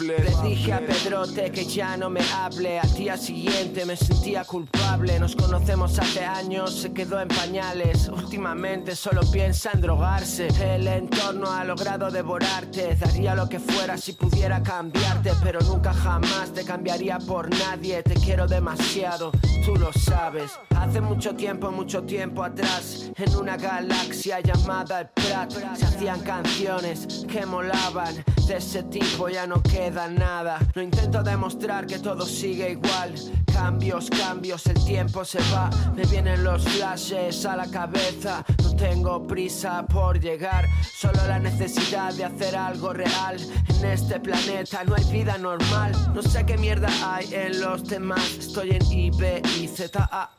le 0.00 0.48
dije 0.48 0.72
a 0.72 0.80
Pedrote 0.80 1.50
que 1.50 1.64
ya 1.64 1.96
no 1.96 2.10
me 2.10 2.20
hable. 2.34 2.78
Al 2.78 2.92
día 2.94 3.16
siguiente 3.16 3.84
me 3.84 3.96
sentía 3.96 4.44
culpable. 4.44 5.18
Nos 5.18 5.34
conocemos 5.34 5.98
hace 5.98 6.24
años, 6.24 6.74
se 6.74 6.92
quedó 6.92 7.20
en 7.20 7.28
pañales. 7.28 8.08
Últimamente 8.08 8.94
solo 8.94 9.22
piensa 9.30 9.70
en 9.72 9.80
drogarse. 9.80 10.48
El 10.60 10.86
entorno 10.86 11.50
ha 11.50 11.64
logrado 11.64 12.10
devorarte. 12.10 12.94
Daría 12.96 13.34
lo 13.34 13.48
que 13.48 13.58
fuera 13.58 13.96
si 13.96 14.12
pudiera 14.12 14.62
cambiarte. 14.62 15.32
Pero 15.42 15.60
nunca 15.60 15.92
jamás 15.92 16.52
te 16.52 16.64
cambiaría 16.64 17.18
por 17.18 17.50
nadie. 17.50 18.02
Te 18.02 18.14
quiero 18.14 18.46
demasiado, 18.46 19.32
tú 19.64 19.76
lo 19.76 19.92
sabes. 19.92 20.52
Hace 20.76 21.00
mucho 21.00 21.34
tiempo, 21.34 21.70
mucho 21.72 22.04
tiempo 22.04 22.44
atrás, 22.44 23.10
en 23.16 23.36
una 23.36 23.56
galaxia 23.56 24.40
llamada 24.40 25.00
el 25.00 25.08
Prat, 25.08 25.50
se 25.76 25.84
hacían 25.84 26.20
canciones 26.20 27.26
que 27.28 27.44
molaban. 27.44 28.14
De 28.46 28.56
ese 28.56 28.82
tipo 28.84 29.28
ya 29.38 29.46
no 29.46 29.62
queda 29.62 30.08
nada. 30.08 30.58
No 30.74 30.82
intento 30.82 31.22
demostrar 31.22 31.86
que 31.86 32.00
todo 32.00 32.26
sigue 32.26 32.72
igual. 32.72 33.14
Cambios, 33.52 34.10
cambios, 34.10 34.66
el 34.66 34.84
tiempo 34.84 35.24
se 35.24 35.38
va. 35.52 35.70
Me 35.94 36.04
vienen 36.06 36.42
los 36.42 36.64
flashes 36.64 37.46
a 37.46 37.54
la 37.54 37.70
cabeza. 37.70 38.44
No 38.64 38.74
tengo 38.74 39.28
prisa 39.28 39.86
por 39.86 40.18
llegar, 40.18 40.64
solo 41.00 41.20
la 41.28 41.38
necesidad 41.38 42.12
de 42.14 42.24
hacer 42.24 42.56
algo 42.56 42.92
real. 42.92 43.36
En 43.68 43.84
este 43.84 44.18
planeta 44.18 44.82
no 44.82 44.96
hay 44.96 45.04
vida 45.04 45.38
normal. 45.38 45.92
No 46.12 46.20
sé 46.20 46.44
qué 46.44 46.58
mierda 46.58 46.88
hay 47.04 47.32
en 47.32 47.60
los 47.60 47.84
demás. 47.84 48.38
Estoy 48.40 48.70
en 48.70 48.84
I, 48.90 49.10
B, 49.10 49.40
I, 49.60 49.68
Z, 49.68 50.08
A. 50.10 50.30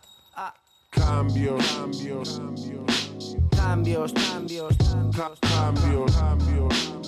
Cambios, 0.89 1.63
cambios, 1.77 2.41
cambios, 3.55 4.12
cambios, 4.12 4.12
cambios, 5.55 6.98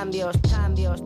cambios, 0.00 0.34
cambios 0.50 0.50
cambios, 0.50 1.02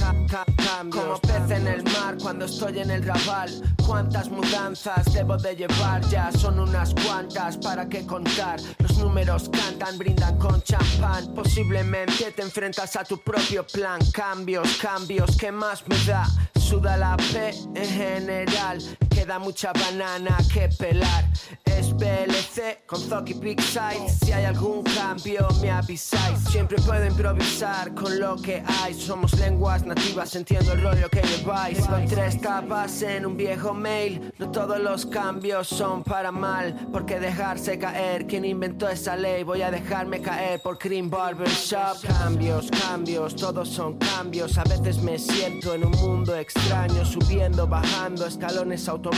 cambios, 0.00 0.44
cambios. 0.56 1.04
Como 1.04 1.18
pez 1.20 1.58
en 1.58 1.66
el 1.66 1.82
mar 1.84 2.16
cuando 2.22 2.46
estoy 2.46 2.78
en 2.78 2.90
el 2.90 3.04
rabal. 3.04 3.50
¿Cuántas 3.86 4.30
mudanzas 4.30 5.12
debo 5.12 5.36
de 5.36 5.54
llevar? 5.54 6.00
Ya 6.08 6.32
son 6.32 6.58
unas 6.58 6.94
cuantas, 6.94 7.58
¿para 7.58 7.86
qué 7.86 8.06
contar? 8.06 8.58
Los 8.78 8.96
números 8.96 9.50
cantan, 9.50 9.98
brindan 9.98 10.38
con 10.38 10.62
champán. 10.62 11.34
Posiblemente 11.34 12.32
te 12.32 12.42
enfrentas 12.42 12.96
a 12.96 13.04
tu 13.04 13.18
propio 13.18 13.66
plan. 13.66 14.00
Cambios, 14.12 14.78
cambios, 14.80 15.36
¿qué 15.36 15.52
más 15.52 15.86
me 15.86 15.96
da? 16.06 16.26
Suda 16.58 16.96
la 16.96 17.16
P 17.16 17.50
en 17.74 17.88
general, 17.88 18.78
queda 19.24 19.38
mucha 19.38 19.72
banana 19.72 20.36
que 20.52 20.68
pelar. 20.68 21.24
Es 21.64 21.94
PLC 21.94 22.84
con 22.86 23.00
Zoki 23.00 23.32
Big 23.34 23.60
Size. 23.62 24.08
Si 24.22 24.32
hay 24.32 24.44
algún 24.44 24.82
cambio, 24.82 25.48
me 25.62 25.70
avisáis. 25.70 26.40
Siempre 26.50 26.76
puedo 26.82 27.06
improvisar 27.06 27.94
con 27.94 28.18
lo 28.20 28.36
que 28.36 28.62
hay. 28.82 28.92
Somos 28.92 29.32
lenguas 29.38 29.84
nativas, 29.84 30.34
entiendo 30.36 30.72
el 30.72 30.82
rollo 30.82 31.08
que 31.08 31.22
lleváis. 31.22 31.86
Con 31.86 32.04
tres 32.04 32.40
tapas 32.40 33.00
en 33.02 33.24
un 33.24 33.36
viejo 33.36 33.72
mail. 33.72 34.32
No 34.38 34.50
todos 34.50 34.78
los 34.78 35.06
cambios 35.06 35.68
son 35.68 36.02
para 36.02 36.30
mal. 36.30 36.88
Porque 36.92 37.18
dejarse 37.18 37.78
caer, 37.78 38.26
quien 38.26 38.44
inventó 38.44 38.88
esa 38.88 39.16
ley, 39.16 39.42
voy 39.42 39.62
a 39.62 39.70
dejarme 39.70 40.20
caer 40.20 40.60
por 40.60 40.78
Cream 40.78 41.08
Barber 41.08 41.48
Shop. 41.48 41.96
Cambios, 42.06 42.70
cambios, 42.70 43.34
todos 43.34 43.70
son 43.70 43.98
cambios. 43.98 44.58
A 44.58 44.64
veces 44.64 44.98
me 44.98 45.18
siento 45.18 45.74
en 45.74 45.86
un 45.86 45.92
mundo 45.92 46.36
extraño, 46.36 47.04
subiendo, 47.06 47.66
bajando, 47.66 48.26
escalones 48.26 48.86
automáticos, 48.88 49.13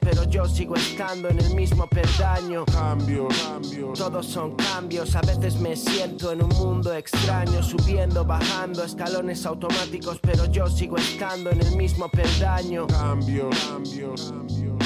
pero 0.00 0.24
yo 0.24 0.46
sigo 0.46 0.74
estando 0.76 1.28
en 1.28 1.38
el 1.38 1.54
mismo 1.54 1.86
peldaño. 1.88 2.64
Cambios, 2.66 3.34
cambios. 3.42 3.98
Todos 3.98 4.26
son 4.26 4.54
cambios, 4.56 5.14
a 5.16 5.20
veces 5.22 5.56
me 5.60 5.76
siento 5.76 6.32
en 6.32 6.42
un 6.42 6.48
mundo 6.50 6.92
extraño, 6.94 7.62
subiendo, 7.62 8.24
bajando, 8.24 8.84
escalones 8.84 9.44
automáticos, 9.46 10.18
pero 10.20 10.46
yo 10.46 10.66
sigo 10.68 10.96
estando 10.96 11.50
en 11.50 11.60
el 11.60 11.76
mismo 11.76 12.08
peldaño. 12.08 12.86
Cambios, 12.86 13.56
cambios, 13.68 14.32
cambios 14.32 14.84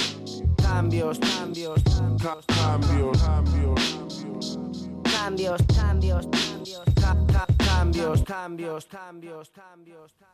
cambios, 0.57 1.19
cambios, 1.19 1.83
Ca- 2.23 2.39
cambios, 2.47 3.19
cambios, 3.23 3.81
cambios, 5.05 5.61
cambios, 5.67 6.83
ca- 7.01 7.17
ca- 7.33 7.47
cambios, 7.65 8.23
cambios, 8.23 8.87
cambios, 8.87 9.51
cambios, 9.51 9.51
cambios. 9.51 10.34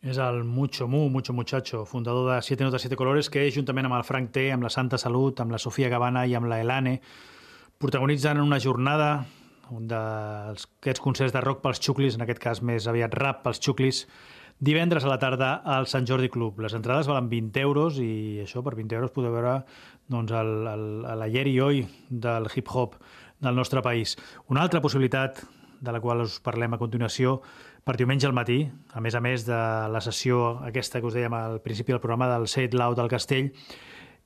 És 0.00 0.16
el 0.16 0.44
Mucho 0.44 0.88
Mu, 0.88 1.10
Mucho 1.10 1.34
Muchacho, 1.34 1.84
fundador 1.84 2.34
de 2.34 2.40
Siete 2.42 2.64
Notes, 2.64 2.80
Siete 2.80 2.96
Colores, 2.96 3.28
que 3.28 3.50
juntament 3.52 3.84
amb 3.84 3.98
el 3.98 4.04
Frank 4.08 4.30
T, 4.32 4.46
amb 4.52 4.64
la 4.64 4.70
Santa 4.72 4.96
Salut, 4.96 5.42
amb 5.44 5.52
la 5.52 5.60
Sofia 5.60 5.90
Gavana 5.92 6.22
i 6.24 6.32
amb 6.34 6.48
la 6.48 6.60
Elane, 6.62 7.02
protagonitzen 7.76 8.40
una 8.40 8.58
jornada 8.60 9.26
un 9.70 9.86
d'aquests 9.90 11.04
concerts 11.04 11.36
de 11.36 11.42
rock 11.44 11.60
pels 11.62 11.82
xuclis, 11.84 12.16
en 12.16 12.24
aquest 12.24 12.40
cas 12.42 12.62
més 12.64 12.88
aviat 12.90 13.14
rap 13.20 13.44
pels 13.44 13.60
xuclis, 13.60 14.06
divendres 14.58 15.04
a 15.04 15.12
la 15.12 15.20
tarda 15.20 15.52
al 15.76 15.86
Sant 15.86 16.08
Jordi 16.08 16.32
Club. 16.32 16.64
Les 16.64 16.74
entrades 16.76 17.08
valen 17.08 17.28
20 17.30 17.60
euros 17.60 18.00
i 18.00 18.40
això, 18.42 18.64
per 18.64 18.74
20 18.80 18.96
euros 18.96 19.12
podeu 19.14 19.36
veure 19.36 19.60
doncs, 20.10 20.32
el, 20.32 20.52
el, 20.74 20.84
l'ayer 21.20 21.46
i 21.52 21.56
oi 21.60 21.84
del 22.08 22.48
hip-hop 22.48 22.96
del 23.40 23.56
nostre 23.56 23.84
país. 23.84 24.16
Una 24.48 24.64
altra 24.64 24.80
possibilitat 24.80 25.44
de 25.80 25.92
la 25.92 26.00
qual 26.00 26.24
us 26.26 26.40
parlem 26.44 26.76
a 26.76 26.80
continuació, 26.80 27.40
per 27.84 27.96
diumenge 27.96 28.28
al 28.28 28.34
matí, 28.36 28.64
a 28.92 29.00
més 29.00 29.14
a 29.16 29.22
més 29.24 29.46
de 29.48 29.60
la 29.90 30.02
sessió 30.04 30.58
aquesta 30.66 31.00
que 31.00 31.08
us 31.08 31.16
dèiem 31.16 31.34
al 31.34 31.60
principi 31.64 31.94
del 31.94 32.02
programa 32.02 32.28
del 32.32 32.46
Set 32.48 32.74
Loud 32.76 32.98
del 33.00 33.10
Castell, 33.12 33.50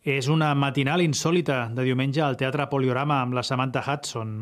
és 0.05 0.29
una 0.29 0.51
matinal 0.55 1.01
insòlita 1.01 1.71
de 1.73 1.87
diumenge 1.87 2.21
al 2.21 2.37
Teatre 2.37 2.67
Poliorama 2.69 3.23
amb 3.23 3.39
la 3.39 3.43
Samantha 3.43 3.81
Hudson. 3.81 4.37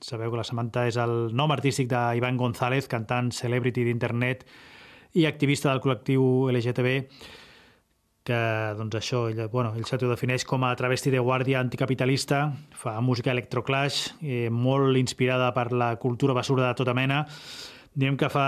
Sabeu 0.00 0.32
que 0.32 0.40
la 0.40 0.46
Samantha 0.46 0.86
és 0.88 0.96
el 0.96 1.34
nom 1.36 1.52
artístic 1.52 1.90
d'Ivan 1.90 2.40
González, 2.40 2.88
cantant 2.88 3.28
celebrity 3.36 3.84
d'internet 3.84 4.46
i 5.20 5.26
activista 5.28 5.68
del 5.68 5.82
col·lectiu 5.84 6.48
LGTB, 6.48 6.94
que 8.24 8.38
doncs 8.78 8.96
això, 8.96 9.26
ell, 9.28 9.42
bueno, 9.52 9.74
ell 9.76 9.84
s'autodefineix 9.86 10.46
com 10.48 10.64
a 10.64 10.72
travesti 10.78 11.10
de 11.12 11.20
guàrdia 11.20 11.60
anticapitalista, 11.60 12.46
fa 12.78 12.96
música 13.02 13.34
electroclash, 13.34 14.00
eh, 14.22 14.48
molt 14.48 14.96
inspirada 14.96 15.50
per 15.52 15.72
la 15.72 15.96
cultura 16.00 16.36
basura 16.38 16.68
de 16.68 16.78
tota 16.78 16.94
mena. 16.94 17.24
Diem 17.94 18.16
que 18.16 18.30
fa 18.32 18.46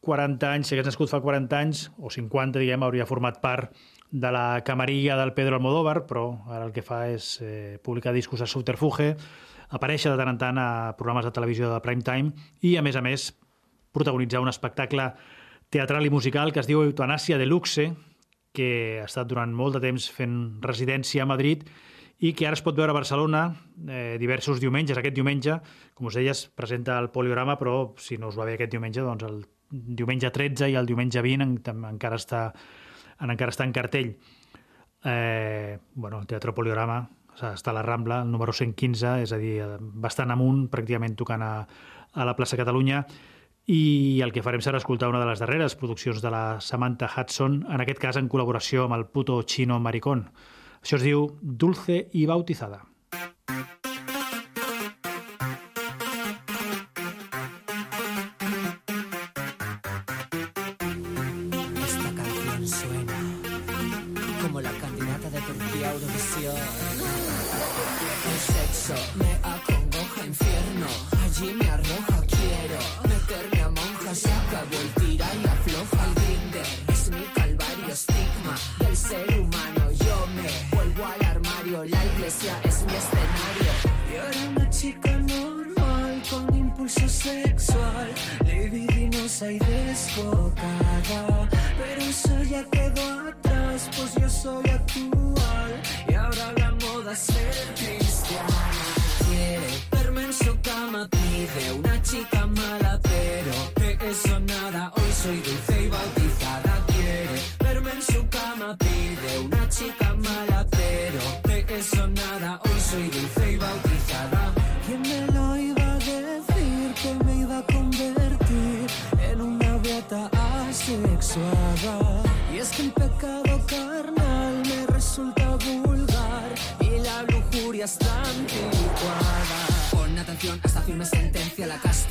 40 0.00 0.48
anys, 0.50 0.68
si 0.68 0.74
hagués 0.74 0.88
nascut 0.88 1.10
fa 1.12 1.20
40 1.22 1.58
anys, 1.58 1.84
o 2.00 2.10
50, 2.10 2.58
diguem, 2.58 2.82
hauria 2.82 3.06
format 3.06 3.40
part 3.42 3.74
de 4.10 4.30
la 4.32 4.62
camarilla 4.66 5.16
del 5.20 5.34
Pedro 5.36 5.58
Almodóvar, 5.58 6.06
però 6.08 6.24
ara 6.48 6.64
el 6.66 6.72
que 6.74 6.82
fa 6.82 7.04
és 7.12 7.36
eh, 7.44 7.78
publicar 7.84 8.14
discos 8.16 8.40
a 8.42 8.48
subterfuge, 8.50 9.12
aparèixer 9.70 10.10
de 10.10 10.18
tant 10.18 10.32
en 10.32 10.40
tant 10.40 10.58
a 10.58 10.70
programes 10.98 11.28
de 11.28 11.34
televisió 11.36 11.70
de 11.70 11.82
prime 11.84 12.02
time 12.02 12.32
i, 12.66 12.74
a 12.76 12.82
més 12.82 12.98
a 12.98 13.04
més, 13.04 13.28
protagonitzar 13.94 14.42
un 14.42 14.50
espectacle 14.50 15.12
teatral 15.70 16.06
i 16.06 16.10
musical 16.10 16.50
que 16.50 16.62
es 16.62 16.66
diu 16.66 16.82
Eutanàsia 16.82 17.38
de 17.38 17.46
Luxe, 17.46 17.92
que 18.50 18.98
ha 18.98 19.06
estat 19.06 19.28
durant 19.30 19.52
molt 19.54 19.76
de 19.76 19.84
temps 19.84 20.08
fent 20.10 20.58
residència 20.64 21.22
a 21.22 21.30
Madrid 21.30 21.68
que 22.20 22.46
ara 22.46 22.58
es 22.58 22.62
pot 22.64 22.76
veure 22.76 22.92
a 22.92 22.96
Barcelona 22.96 23.46
eh, 23.88 24.16
diversos 24.20 24.60
diumenges. 24.60 24.98
Aquest 25.00 25.16
diumenge, 25.16 25.56
com 25.96 26.10
us 26.10 26.18
deia, 26.18 26.34
es 26.36 26.44
presenta 26.52 26.98
el 27.00 27.08
Poliorama, 27.14 27.56
però 27.60 27.94
si 27.96 28.18
no 28.20 28.28
us 28.28 28.36
va 28.38 28.44
bé 28.48 28.58
aquest 28.58 28.74
diumenge, 28.74 29.04
doncs 29.06 29.24
el 29.24 29.40
diumenge 29.70 30.28
13 30.34 30.68
i 30.72 30.76
el 30.76 30.88
diumenge 30.88 31.22
20 31.24 31.46
en, 31.46 31.56
en, 31.72 31.86
encara, 31.94 32.18
està, 32.20 32.42
en, 33.20 33.32
encara 33.32 33.54
està 33.54 33.64
en 33.64 33.72
cartell. 33.72 34.12
Eh, 35.04 35.78
bueno, 35.94 36.20
el 36.20 36.28
Teatre 36.28 36.52
Poliorama 36.52 37.00
està 37.40 37.72
a 37.72 37.76
la 37.78 37.86
Rambla, 37.86 38.20
el 38.22 38.30
número 38.30 38.52
115, 38.52 39.16
és 39.24 39.32
a 39.32 39.40
dir, 39.40 39.56
bastant 39.80 40.34
amunt, 40.34 40.66
pràcticament 40.68 41.16
tocant 41.16 41.44
a, 41.46 41.54
a 42.12 42.26
la 42.28 42.36
plaça 42.36 42.58
Catalunya, 42.60 43.04
i 43.70 44.20
el 44.24 44.32
que 44.34 44.42
farem 44.42 44.62
serà 44.64 44.80
escoltar 44.80 45.08
una 45.08 45.20
de 45.22 45.28
les 45.28 45.40
darreres 45.40 45.76
produccions 45.78 46.20
de 46.20 46.30
la 46.32 46.60
Samantha 46.60 47.08
Hudson, 47.08 47.62
en 47.70 47.84
aquest 47.84 48.00
cas 48.02 48.18
en 48.18 48.28
col·laboració 48.28 48.84
amb 48.84 48.98
el 48.98 49.06
puto 49.06 49.40
chino 49.46 49.78
maricón. 49.80 50.26
Això 50.80 50.96
es 50.96 51.04
diu 51.04 51.26
Dulce 51.42 52.06
i 52.16 52.24
Bautizada. 52.26 52.80
Normal 84.98 86.22
con 86.30 86.56
impulso 86.56 87.08
sexual, 87.08 88.08
libidinosa 88.44 89.52
y 89.52 89.58
desbocada. 89.58 91.48
Pero 91.78 92.00
eso 92.02 92.42
ya 92.44 92.64
quedó 92.64 93.28
atrás, 93.28 93.88
pues 93.96 94.14
yo 94.14 94.28
soy 94.28 94.68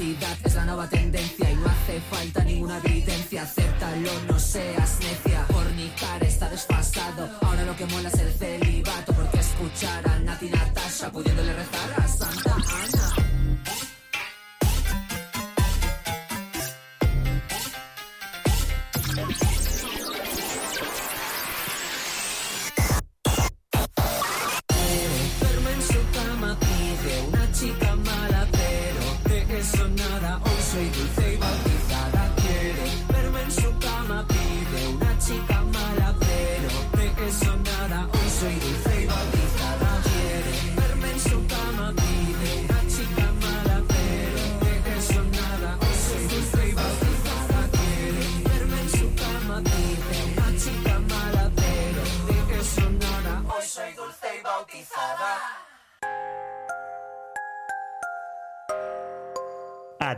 es 0.01 0.55
la 0.55 0.63
nueva 0.63 0.87
tendencia 0.87 1.51
y 1.51 1.55
no 1.55 1.65
hace 1.65 1.99
falta 2.09 2.41
ninguna 2.45 2.77
evidencia. 2.85 3.41
Acéptalo, 3.41 4.09
no 4.29 4.39
seas 4.39 4.97
necia. 5.01 5.45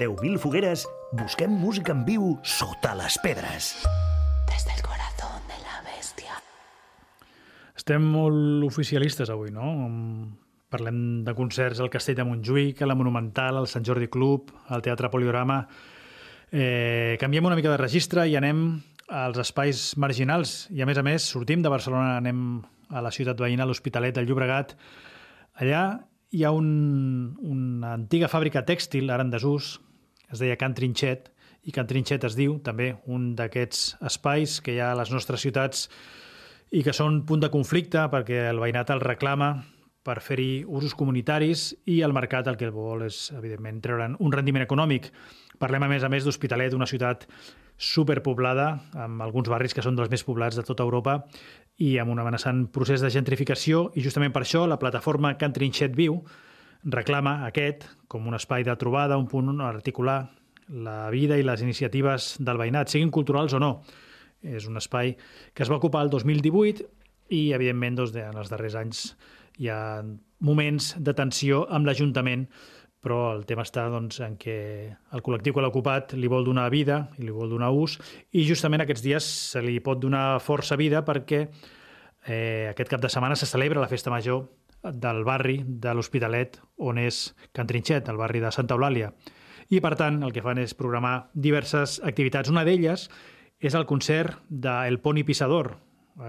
10.000 0.02 0.40
fogueres 0.42 0.88
busquem 1.14 1.52
música 1.54 1.94
en 1.94 2.02
viu 2.08 2.32
sota 2.42 2.96
les 2.98 3.20
pedres. 3.22 3.84
Desde 4.50 4.74
el 4.74 4.82
corazón 4.82 5.44
de 5.46 5.58
la 5.62 5.78
bestia. 5.86 6.40
Estem 7.78 8.08
molt 8.10 8.66
oficialistes 8.66 9.30
avui, 9.30 9.52
no? 9.54 9.70
Parlem 10.74 11.22
de 11.28 11.36
concerts 11.38 11.84
al 11.84 11.92
Castell 11.94 12.18
de 12.18 12.26
Montjuïc, 12.26 12.82
a 12.82 12.90
la 12.90 12.96
Monumental, 12.98 13.60
al 13.60 13.70
Sant 13.70 13.86
Jordi 13.86 14.08
Club, 14.10 14.50
al 14.74 14.82
Teatre 14.82 15.12
Poliorama. 15.14 15.60
Eh, 16.50 17.20
canviem 17.22 17.46
una 17.46 17.60
mica 17.60 17.70
de 17.70 17.78
registre 17.78 18.26
i 18.26 18.34
anem 18.40 18.82
als 19.06 19.38
espais 19.46 19.84
marginals. 20.02 20.66
I, 20.74 20.82
a 20.82 20.90
més 20.90 20.98
a 20.98 21.06
més, 21.06 21.30
sortim 21.30 21.62
de 21.62 21.70
Barcelona, 21.70 22.18
anem 22.24 22.64
a 22.90 23.06
la 23.06 23.14
ciutat 23.14 23.38
veïna, 23.38 23.68
a 23.68 23.70
l'Hospitalet 23.70 24.18
del 24.18 24.26
Llobregat. 24.26 24.74
Allà 25.62 25.86
hi 26.34 26.42
ha 26.42 26.56
un, 26.58 26.68
una 27.46 27.94
antiga 28.00 28.32
fàbrica 28.32 28.66
tèxtil, 28.66 29.14
ara 29.14 29.28
en 29.28 29.30
desús, 29.30 29.76
es 30.32 30.41
deia 30.41 30.58
Can 30.60 30.76
Trinxet, 30.78 31.30
i 31.67 31.74
Can 31.76 31.88
Trinxet 31.89 32.24
es 32.26 32.38
diu 32.38 32.58
també 32.65 32.96
un 33.06 33.34
d'aquests 33.38 34.02
espais 34.10 34.60
que 34.65 34.74
hi 34.74 34.80
ha 34.82 34.91
a 34.94 34.98
les 34.98 35.12
nostres 35.13 35.44
ciutats 35.46 35.86
i 36.72 36.82
que 36.86 36.96
són 36.96 37.22
punt 37.28 37.44
de 37.44 37.52
conflicte 37.54 38.08
perquè 38.10 38.48
el 38.50 38.62
veïnat 38.63 38.89
el 38.96 39.04
reclama 39.04 39.54
per 40.02 40.17
fer-hi 40.26 40.63
usos 40.65 40.96
comunitaris 40.98 41.67
i 41.86 42.00
el 42.02 42.15
mercat 42.17 42.48
el 42.50 42.58
que 42.58 42.65
el 42.65 42.74
vol 42.74 43.06
és, 43.06 43.28
evidentment, 43.38 43.82
treure 43.84 44.08
un 44.17 44.34
rendiment 44.34 44.65
econòmic. 44.65 45.12
Parlem, 45.62 45.86
a 45.86 45.89
més 45.91 46.04
a 46.04 46.10
més, 46.10 46.26
d'Hospitalet, 46.26 46.74
una 46.74 46.89
ciutat 46.89 47.28
superpoblada, 47.78 48.72
amb 48.98 49.22
alguns 49.22 49.50
barris 49.50 49.76
que 49.78 49.84
són 49.86 49.98
dels 49.98 50.10
més 50.10 50.26
poblats 50.26 50.58
de 50.58 50.65
tota 50.65 50.86
Europa 50.86 51.20
i 51.82 51.96
amb 52.02 52.13
un 52.13 52.22
amenaçant 52.22 52.65
procés 52.74 53.02
de 53.02 53.10
gentrificació 53.13 53.89
i 53.98 54.06
justament 54.06 54.34
per 54.34 54.44
això 54.46 54.65
la 54.70 54.80
plataforma 54.82 55.36
Can 55.38 55.54
Trinxet 55.54 55.94
Viu 55.98 56.20
reclama 56.84 57.41
aquest 57.48 57.86
com 58.08 58.28
un 58.28 58.36
espai 58.36 58.65
de 58.67 58.76
trobada, 58.76 59.17
un 59.17 59.28
punt 59.28 59.52
on 59.54 59.62
articular 59.62 60.32
la 60.72 61.10
vida 61.12 61.38
i 61.38 61.46
les 61.46 61.62
iniciatives 61.62 62.36
del 62.39 62.60
veïnat, 62.60 62.89
siguin 62.89 63.12
culturals 63.12 63.54
o 63.54 63.60
no. 63.60 63.72
És 64.41 64.65
un 64.67 64.80
espai 64.80 65.13
que 65.54 65.63
es 65.63 65.70
va 65.70 65.78
ocupar 65.78 66.02
el 66.06 66.10
2018 66.10 66.88
i, 67.32 67.52
evidentment, 67.54 68.00
doncs, 68.00 68.15
en 68.17 68.38
els 68.38 68.52
darrers 68.52 68.78
anys 68.80 69.04
hi 69.62 69.70
ha 69.70 70.02
moments 70.41 70.96
de 70.98 71.13
tensió 71.13 71.65
amb 71.70 71.86
l'Ajuntament, 71.86 72.48
però 73.02 73.32
el 73.36 73.46
tema 73.50 73.65
està 73.65 73.88
doncs, 73.89 74.20
en 74.22 74.38
què 74.41 74.58
el 74.89 75.24
col·lectiu 75.26 75.56
que 75.56 75.63
l'ha 75.63 75.72
ocupat 75.72 76.15
li 76.17 76.30
vol 76.32 76.46
donar 76.46 76.70
vida 76.74 77.04
i 77.17 77.26
li 77.26 77.34
vol 77.34 77.50
donar 77.50 77.72
ús, 77.74 77.98
i 78.32 78.46
justament 78.48 78.84
aquests 78.86 79.06
dies 79.06 79.30
se 79.54 79.62
li 79.65 79.80
pot 79.84 80.02
donar 80.02 80.41
força 80.41 80.78
vida 80.78 81.02
perquè 81.06 81.41
eh, 82.28 82.70
aquest 82.70 82.89
cap 82.89 83.02
de 83.02 83.10
setmana 83.10 83.36
se 83.36 83.50
celebra 83.50 83.82
la 83.82 83.89
Festa 83.89 84.13
Major 84.13 84.46
del 84.84 85.24
barri 85.28 85.62
de 85.65 85.94
l'Hospitalet 85.94 86.58
on 86.82 86.98
és 87.02 87.30
Can 87.54 87.70
Trinxet, 87.70 88.10
el 88.10 88.20
barri 88.20 88.41
de 88.41 88.52
Santa 88.52 88.78
Eulàlia. 88.78 89.12
I, 89.72 89.80
per 89.80 89.94
tant, 89.96 90.20
el 90.26 90.34
que 90.36 90.44
fan 90.44 90.60
és 90.60 90.74
programar 90.76 91.32
diverses 91.34 92.00
activitats. 92.04 92.50
Una 92.52 92.65
d'elles 92.67 93.08
és 93.62 93.78
el 93.78 93.86
concert 93.88 94.41
de 94.50 94.74
El 94.89 95.00
Poni 95.00 95.24
Pisador, 95.24 95.76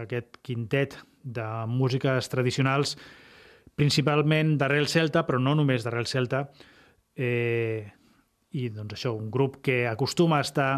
aquest 0.02 0.38
quintet 0.44 0.98
de 1.22 1.46
músiques 1.66 2.28
tradicionals, 2.30 2.96
principalment 3.74 4.56
d'arrel 4.60 4.86
celta, 4.90 5.24
però 5.26 5.40
no 5.40 5.56
només 5.56 5.82
d'arrel 5.82 6.06
celta, 6.06 6.44
eh, 7.16 7.88
i 8.52 8.68
doncs 8.68 8.98
això, 8.98 9.14
un 9.16 9.30
grup 9.32 9.62
que 9.64 9.86
acostuma 9.88 10.38
a 10.38 10.46
estar 10.46 10.70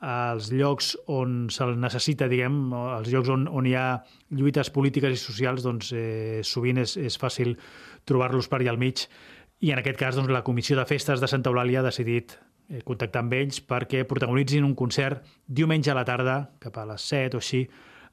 als 0.00 0.48
llocs 0.52 0.94
on 1.12 1.50
se'l 1.52 1.74
necessita, 1.80 2.28
diguem, 2.28 2.72
als 2.72 3.10
llocs 3.12 3.28
on, 3.32 3.44
on 3.52 3.66
hi 3.68 3.74
ha 3.76 4.00
lluites 4.32 4.72
polítiques 4.72 5.12
i 5.12 5.20
socials, 5.20 5.64
doncs 5.64 5.92
eh, 5.92 6.40
sovint 6.46 6.80
és, 6.80 6.96
és 6.96 7.18
fàcil 7.20 7.56
trobar-los 8.08 8.48
per 8.48 8.62
allà 8.62 8.72
al 8.72 8.80
mig. 8.80 9.04
I 9.60 9.74
en 9.74 9.82
aquest 9.82 9.98
cas, 10.00 10.16
doncs, 10.16 10.32
la 10.32 10.44
Comissió 10.44 10.78
de 10.78 10.86
Festes 10.88 11.20
de 11.20 11.28
Santa 11.28 11.52
Eulàlia 11.52 11.82
ha 11.82 11.86
decidit 11.86 12.32
eh, 12.70 12.80
contactar 12.80 13.20
amb 13.26 13.36
ells 13.36 13.60
perquè 13.60 14.06
protagonitzin 14.08 14.64
un 14.64 14.74
concert 14.74 15.26
diumenge 15.46 15.92
a 15.92 15.98
la 15.98 16.06
tarda, 16.08 16.38
cap 16.64 16.80
a 16.80 16.86
les 16.88 17.04
7 17.12 17.36
o 17.36 17.44
així, 17.44 17.66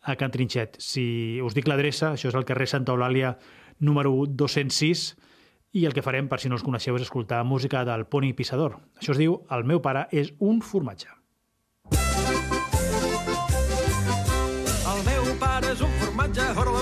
a 0.04 0.16
Can 0.20 0.34
Trinxet. 0.34 0.76
Si 0.84 1.40
us 1.44 1.56
dic 1.56 1.72
l'adreça, 1.72 2.12
això 2.16 2.28
és 2.28 2.36
el 2.36 2.46
carrer 2.48 2.68
Santa 2.68 2.92
Eulàlia 2.92 3.38
número 3.80 4.12
206, 4.28 5.14
i 5.78 5.86
el 5.86 5.94
que 5.94 6.04
farem, 6.04 6.28
per 6.28 6.40
si 6.42 6.50
no 6.50 6.58
us 6.58 6.66
coneixeu, 6.66 6.96
és 6.98 7.06
escoltar 7.06 7.44
música 7.46 7.84
del 7.88 8.08
Pony 8.12 8.34
Pissador. 8.36 8.80
Això 9.00 9.14
es 9.16 9.22
diu 9.22 9.42
El 9.54 9.68
meu 9.68 9.84
pare 9.84 10.08
és 10.12 10.34
un 10.40 10.60
formatge. 10.66 11.17
Raja 16.28 16.54
Haro 16.54 16.77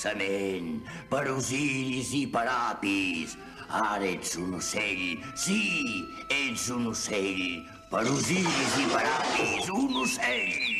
fixament. 0.00 0.80
Per 1.10 1.28
Osiris 1.30 2.14
i 2.14 2.26
per 2.26 2.46
Apis, 2.48 3.36
ara 3.68 4.06
ets 4.06 4.36
un 4.36 4.54
ocell. 4.56 5.20
Sí, 5.36 6.04
ets 6.30 6.70
un 6.70 6.88
ocell. 6.88 7.66
Per 7.90 8.04
Osiris 8.08 8.78
i 8.80 8.86
per 8.88 9.04
Apis, 9.04 9.68
un 9.68 9.96
ocell. 10.00 10.76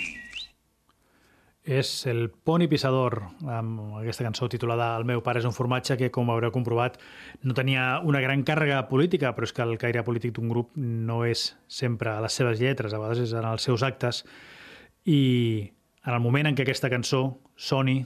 És 1.71 2.07
el 2.09 2.31
Poni 2.31 2.67
Pissador, 2.67 3.19
amb 3.47 3.99
aquesta 4.01 4.25
cançó 4.25 4.49
titulada 4.49 4.97
El 4.97 5.05
meu 5.05 5.21
pare 5.23 5.39
és 5.39 5.45
un 5.47 5.53
formatge, 5.53 5.99
que, 6.01 6.09
com 6.11 6.31
haureu 6.31 6.51
comprovat, 6.51 6.97
no 7.45 7.55
tenia 7.55 8.01
una 8.03 8.23
gran 8.25 8.43
càrrega 8.43 8.87
política, 8.89 9.35
però 9.37 9.45
és 9.45 9.53
que 9.53 9.63
el 9.63 9.77
caire 9.79 10.03
polític 10.03 10.33
d'un 10.35 10.49
grup 10.49 10.73
no 10.75 11.27
és 11.29 11.51
sempre 11.69 12.15
a 12.15 12.23
les 12.25 12.33
seves 12.33 12.59
lletres, 12.59 12.95
a 12.95 12.99
vegades 12.99 13.29
és 13.29 13.37
en 13.37 13.45
els 13.45 13.69
seus 13.69 13.85
actes. 13.85 14.25
I 15.05 15.21
en 16.07 16.17
el 16.17 16.25
moment 16.25 16.49
en 16.49 16.57
què 16.57 16.65
aquesta 16.65 16.91
cançó 16.91 17.37
soni, 17.61 18.01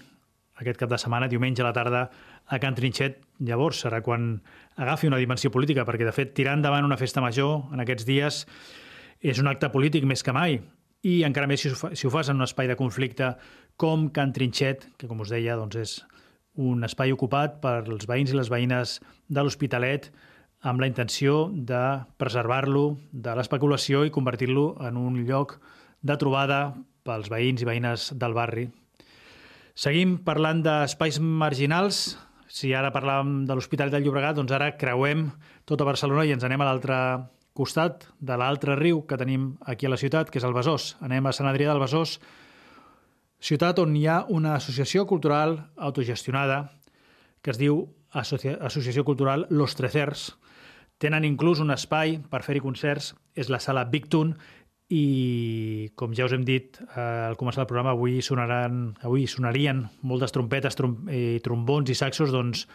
aquest 0.60 0.78
cap 0.78 0.90
de 0.90 0.98
setmana, 1.00 1.28
diumenge 1.30 1.62
a 1.62 1.68
la 1.68 1.74
tarda, 1.74 2.04
a 2.46 2.58
Can 2.62 2.76
Trinxet, 2.76 3.18
llavors 3.42 3.82
serà 3.84 4.00
quan 4.04 4.36
agafi 4.76 5.10
una 5.10 5.18
dimensió 5.18 5.50
política, 5.50 5.86
perquè, 5.88 6.06
de 6.06 6.14
fet, 6.14 6.34
tirar 6.36 6.54
endavant 6.58 6.86
una 6.86 6.98
festa 7.00 7.22
major 7.24 7.72
en 7.74 7.82
aquests 7.82 8.06
dies 8.06 8.44
és 9.24 9.40
un 9.40 9.48
acte 9.50 9.70
polític 9.72 10.04
més 10.06 10.22
que 10.22 10.34
mai, 10.36 10.60
i 11.04 11.20
encara 11.26 11.48
més 11.48 11.60
si 11.60 11.70
ho, 11.72 11.76
fa, 11.76 11.90
si 11.96 12.06
ho 12.06 12.12
fas 12.12 12.30
en 12.32 12.40
un 12.40 12.46
espai 12.46 12.68
de 12.70 12.76
conflicte 12.80 13.34
com 13.80 14.08
Can 14.14 14.32
Trinxet, 14.36 14.86
que 14.98 15.08
com 15.10 15.20
us 15.20 15.32
deia 15.32 15.56
doncs 15.60 15.80
és 15.80 15.96
un 16.60 16.86
espai 16.86 17.12
ocupat 17.12 17.58
per 17.60 17.82
els 17.82 18.06
veïns 18.08 18.30
i 18.32 18.38
les 18.38 18.50
veïnes 18.52 18.98
de 19.28 19.42
l'Hospitalet 19.42 20.08
amb 20.64 20.80
la 20.80 20.88
intenció 20.88 21.50
de 21.52 21.82
preservar-lo 22.20 22.94
de 23.12 23.34
l'especulació 23.36 24.04
i 24.06 24.14
convertir-lo 24.14 24.70
en 24.86 24.96
un 24.96 25.18
lloc 25.28 25.58
de 26.00 26.16
trobada 26.20 26.60
pels 27.04 27.28
veïns 27.32 27.60
i 27.60 27.68
veïnes 27.68 28.12
del 28.16 28.36
barri. 28.36 28.68
Seguim 29.74 30.20
parlant 30.22 30.60
d'espais 30.62 31.16
marginals. 31.18 32.14
Si 32.46 32.68
ara 32.78 32.92
parlàvem 32.94 33.40
de 33.48 33.56
l'Hospitalet 33.56 33.90
del 33.90 34.04
Llobregat, 34.06 34.37
doncs 34.38 34.52
ara 34.54 34.68
creuem 34.78 35.24
tota 35.66 35.87
Barcelona 35.88 36.22
i 36.28 36.30
ens 36.30 36.44
anem 36.46 36.62
a 36.62 36.68
l'altre 36.68 36.98
costat 37.58 38.06
de 38.22 38.37
l'altre 38.38 38.76
riu 38.78 39.02
que 39.02 39.18
tenim 39.18 39.56
aquí 39.66 39.87
a 39.87 39.90
la 39.90 39.98
ciutat, 39.98 40.30
que 40.30 40.38
és 40.38 40.46
el 40.46 40.54
Besòs. 40.54 40.94
Anem 41.02 41.26
a 41.26 41.32
Sant 41.34 41.50
Adrià 41.50 41.72
del 41.72 41.82
Besòs. 41.82 42.20
ciutat 43.40 43.78
on 43.82 43.96
hi 43.96 44.06
ha 44.06 44.24
una 44.28 44.54
associació 44.54 45.06
cultural 45.06 45.58
autogestionada 45.76 46.70
que 47.42 47.50
es 47.50 47.58
diu 47.58 47.88
Associa 48.12 48.56
Associació 48.62 49.04
Cultural 49.04 49.46
Los 49.50 49.74
Trecers. 49.74 50.37
Tenen 50.98 51.24
inclús 51.24 51.58
un 51.58 51.74
espai 51.74 52.20
per 52.30 52.44
fer-hi 52.46 52.60
concerts, 52.62 53.16
és 53.34 53.50
la 53.50 53.58
sala 53.58 53.84
Big 53.84 54.06
Tune, 54.06 54.38
i 54.92 55.90
com 55.96 56.12
ja 56.16 56.26
us 56.28 56.34
hem 56.36 56.44
dit 56.44 56.76
eh, 56.82 57.30
al 57.30 57.38
començar 57.40 57.64
el 57.64 57.70
programa, 57.70 57.94
avui 57.94 58.20
sonaran 58.22 58.90
avui 59.02 59.24
sonarien 59.30 59.86
moltes 60.02 60.34
trompetes 60.34 60.76
trom 60.76 61.08
i 61.08 61.40
trombons 61.44 61.88
i 61.88 61.96
saxos, 61.96 62.32
doncs 62.34 62.66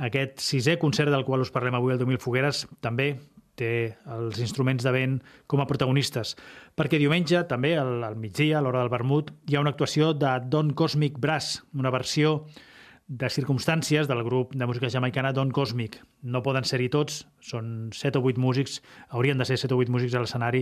aquest 0.00 0.40
sisè 0.40 0.78
concert 0.80 1.12
del 1.12 1.26
qual 1.26 1.44
us 1.44 1.52
parlem 1.52 1.76
avui, 1.76 1.92
el 1.92 2.00
2000 2.00 2.22
Fogueres, 2.22 2.64
també 2.80 3.12
té 3.60 3.98
els 4.08 4.38
instruments 4.40 4.86
de 4.86 4.92
vent 4.94 5.18
com 5.50 5.60
a 5.60 5.66
protagonistes. 5.68 6.32
Perquè 6.78 6.96
diumenge, 7.00 7.42
també, 7.50 7.74
al, 7.76 7.98
al 8.06 8.16
migdia, 8.16 8.58
a 8.58 8.64
l'hora 8.64 8.80
del 8.80 8.92
vermut, 8.92 9.34
hi 9.50 9.58
ha 9.58 9.60
una 9.64 9.74
actuació 9.74 10.14
de 10.16 10.32
Don 10.48 10.72
Cosmic 10.72 11.18
Brass, 11.20 11.60
una 11.76 11.92
versió 11.92 12.46
de 13.10 13.26
circumstàncies 13.26 14.06
del 14.06 14.20
grup 14.22 14.52
de 14.54 14.66
música 14.70 14.88
jamaicana 14.88 15.32
Don 15.34 15.50
Cosmic. 15.50 15.96
No 16.22 16.44
poden 16.46 16.62
ser-hi 16.62 16.86
tots, 16.94 17.24
són 17.42 17.90
7 17.90 18.20
o 18.20 18.28
8 18.30 18.38
músics, 18.38 18.76
haurien 19.10 19.40
de 19.40 19.46
ser 19.48 19.56
7 19.58 19.74
o 19.74 19.80
8 19.82 19.90
músics 19.90 20.14
a 20.14 20.22
l'escenari 20.22 20.60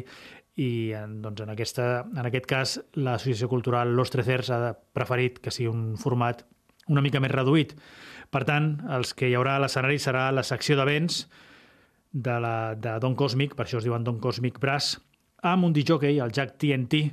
i 0.57 0.69
en, 0.97 1.19
doncs, 1.21 1.43
en, 1.45 1.53
aquesta, 1.53 1.89
en 2.09 2.25
aquest 2.25 2.49
cas 2.49 2.79
l'Associació 2.97 3.51
Cultural 3.53 3.93
Los 3.93 4.15
Trecers 4.15 4.49
ha 4.49 4.73
preferit 4.97 5.43
que 5.45 5.53
sigui 5.53 5.69
un 5.69 5.99
format 6.01 6.47
una 6.89 7.05
mica 7.05 7.21
més 7.21 7.35
reduït. 7.35 7.75
Per 8.33 8.47
tant, 8.49 8.79
els 8.97 9.13
que 9.13 9.29
hi 9.29 9.37
haurà 9.37 9.59
a 9.59 9.63
l'escenari 9.67 10.01
serà 10.01 10.31
la 10.33 10.47
secció 10.47 10.79
d'events 10.81 11.27
de, 12.13 12.39
la, 12.41 12.73
de 12.81 12.97
Don 13.05 13.13
Cosmic, 13.13 13.59
per 13.59 13.67
això 13.67 13.83
es 13.83 13.85
diuen 13.85 14.09
Don 14.09 14.23
Cosmic 14.25 14.57
Brass, 14.63 14.97
amb 15.45 15.69
un 15.69 15.77
DJ, 15.77 16.17
el 16.17 16.33
Jack 16.33 16.57
TNT, 16.57 17.05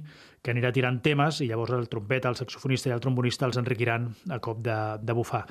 que 0.45 0.53
anirà 0.53 0.69
tirant 0.73 1.01
temes 1.01 1.41
i 1.41 1.49
llavors 1.49 1.73
el 1.73 1.89
trompeta, 1.89 2.29
el 2.29 2.38
saxofonista 2.38 2.91
i 2.91 2.93
el 2.93 3.01
trombonista 3.01 3.47
els 3.49 3.58
enriquiran 3.58 4.12
a 4.29 4.38
cop 4.38 4.62
de, 4.65 4.77
de 5.01 5.17
bufar. 5.17 5.41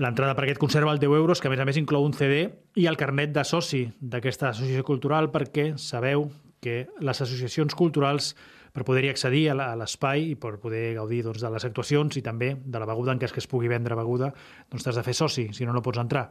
L'entrada 0.00 0.34
per 0.36 0.44
aquest 0.44 0.60
concert 0.60 0.88
val 0.88 1.00
10 1.00 1.16
euros, 1.16 1.40
que 1.40 1.48
a 1.48 1.52
més 1.52 1.60
a 1.60 1.68
més 1.68 1.78
inclou 1.80 2.04
un 2.04 2.16
CD 2.16 2.46
i 2.80 2.88
el 2.88 2.98
carnet 3.00 3.32
de 3.32 3.44
soci 3.48 3.86
d'aquesta 4.00 4.50
associació 4.50 4.84
cultural 4.88 5.30
perquè 5.32 5.70
sabeu 5.80 6.30
que 6.64 6.86
les 7.00 7.20
associacions 7.20 7.76
culturals 7.76 8.34
per 8.76 8.84
poder-hi 8.84 9.08
accedir 9.08 9.46
a 9.52 9.70
l'espai 9.76 10.32
i 10.32 10.34
per 10.40 10.58
poder 10.60 10.90
gaudir 10.98 11.22
doncs, 11.24 11.40
de 11.40 11.52
les 11.52 11.64
actuacions 11.64 12.16
i 12.20 12.24
també 12.24 12.54
de 12.60 12.82
la 12.82 12.88
beguda 12.88 13.14
en 13.16 13.22
cas 13.22 13.32
que 13.32 13.40
es 13.40 13.48
pugui 13.48 13.72
vendre 13.72 13.96
beguda, 13.96 14.34
doncs 14.68 14.84
t'has 14.84 15.00
de 15.00 15.04
fer 15.06 15.16
soci, 15.16 15.48
si 15.56 15.64
no, 15.64 15.72
no 15.72 15.84
pots 15.84 16.04
entrar. 16.04 16.28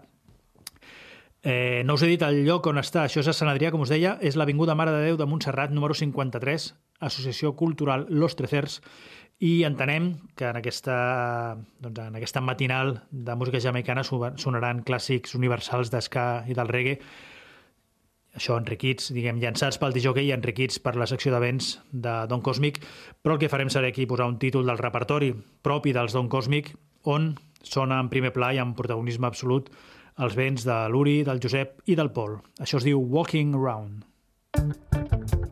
Eh, 1.48 1.84
no 1.86 1.94
us 1.94 2.02
he 2.02 2.08
dit 2.10 2.24
el 2.26 2.40
lloc 2.42 2.66
on 2.66 2.82
està, 2.82 3.04
això 3.06 3.22
és 3.22 3.28
a 3.30 3.34
Sant 3.38 3.52
Adrià, 3.52 3.70
com 3.70 3.84
us 3.86 3.92
deia, 3.94 4.16
és 4.26 4.34
l'Avinguda 4.34 4.74
Mare 4.74 4.90
de 4.96 5.04
Déu 5.06 5.20
de 5.20 5.28
Montserrat, 5.30 5.70
número 5.70 5.94
53, 5.94 6.66
Associació 7.06 7.52
Cultural 7.54 8.08
Los 8.10 8.34
Trecers, 8.40 8.80
i 9.46 9.62
entenem 9.68 10.16
que 10.34 10.48
en 10.50 10.58
aquesta, 10.58 10.98
doncs, 11.86 12.02
en 12.02 12.18
aquesta 12.18 12.42
matinal 12.42 12.96
de 13.12 13.38
música 13.38 13.62
jamaicana 13.62 14.02
sonaran 14.02 14.82
clàssics 14.90 15.38
universals 15.38 15.94
d'esca 15.94 16.26
i 16.50 16.58
del 16.58 16.74
reggae, 16.74 16.98
això 18.34 18.58
enriquits, 18.58 19.14
diguem, 19.14 19.38
llançats 19.38 19.78
pel 19.78 19.94
DJ 19.94 20.26
i 20.26 20.34
enriquits 20.34 20.82
per 20.82 20.98
la 20.98 21.06
secció 21.06 21.30
d'events 21.36 21.76
de 21.92 22.24
Don 22.32 22.42
Cosmic, 22.42 22.82
però 23.22 23.38
el 23.38 23.46
que 23.46 23.54
farem 23.54 23.70
serà 23.70 23.94
aquí 23.94 24.10
posar 24.10 24.26
un 24.34 24.42
títol 24.42 24.66
del 24.66 24.82
repertori 24.82 25.36
propi 25.62 25.94
dels 25.94 26.18
Don 26.18 26.26
Cosmic, 26.26 26.74
on 27.06 27.36
sona 27.62 28.02
en 28.02 28.10
primer 28.10 28.34
pla 28.34 28.50
i 28.50 28.58
amb 28.58 28.74
protagonisme 28.74 29.30
absolut 29.30 29.70
els 30.24 30.36
vents 30.38 30.64
de 30.68 30.76
l'Uri, 30.92 31.18
del 31.28 31.42
Josep 31.44 31.82
i 31.92 31.98
del 32.00 32.12
Pol. 32.16 32.38
Això 32.64 32.80
es 32.80 32.88
diu 32.88 33.02
Walking 33.02 33.56
Around. 33.60 35.45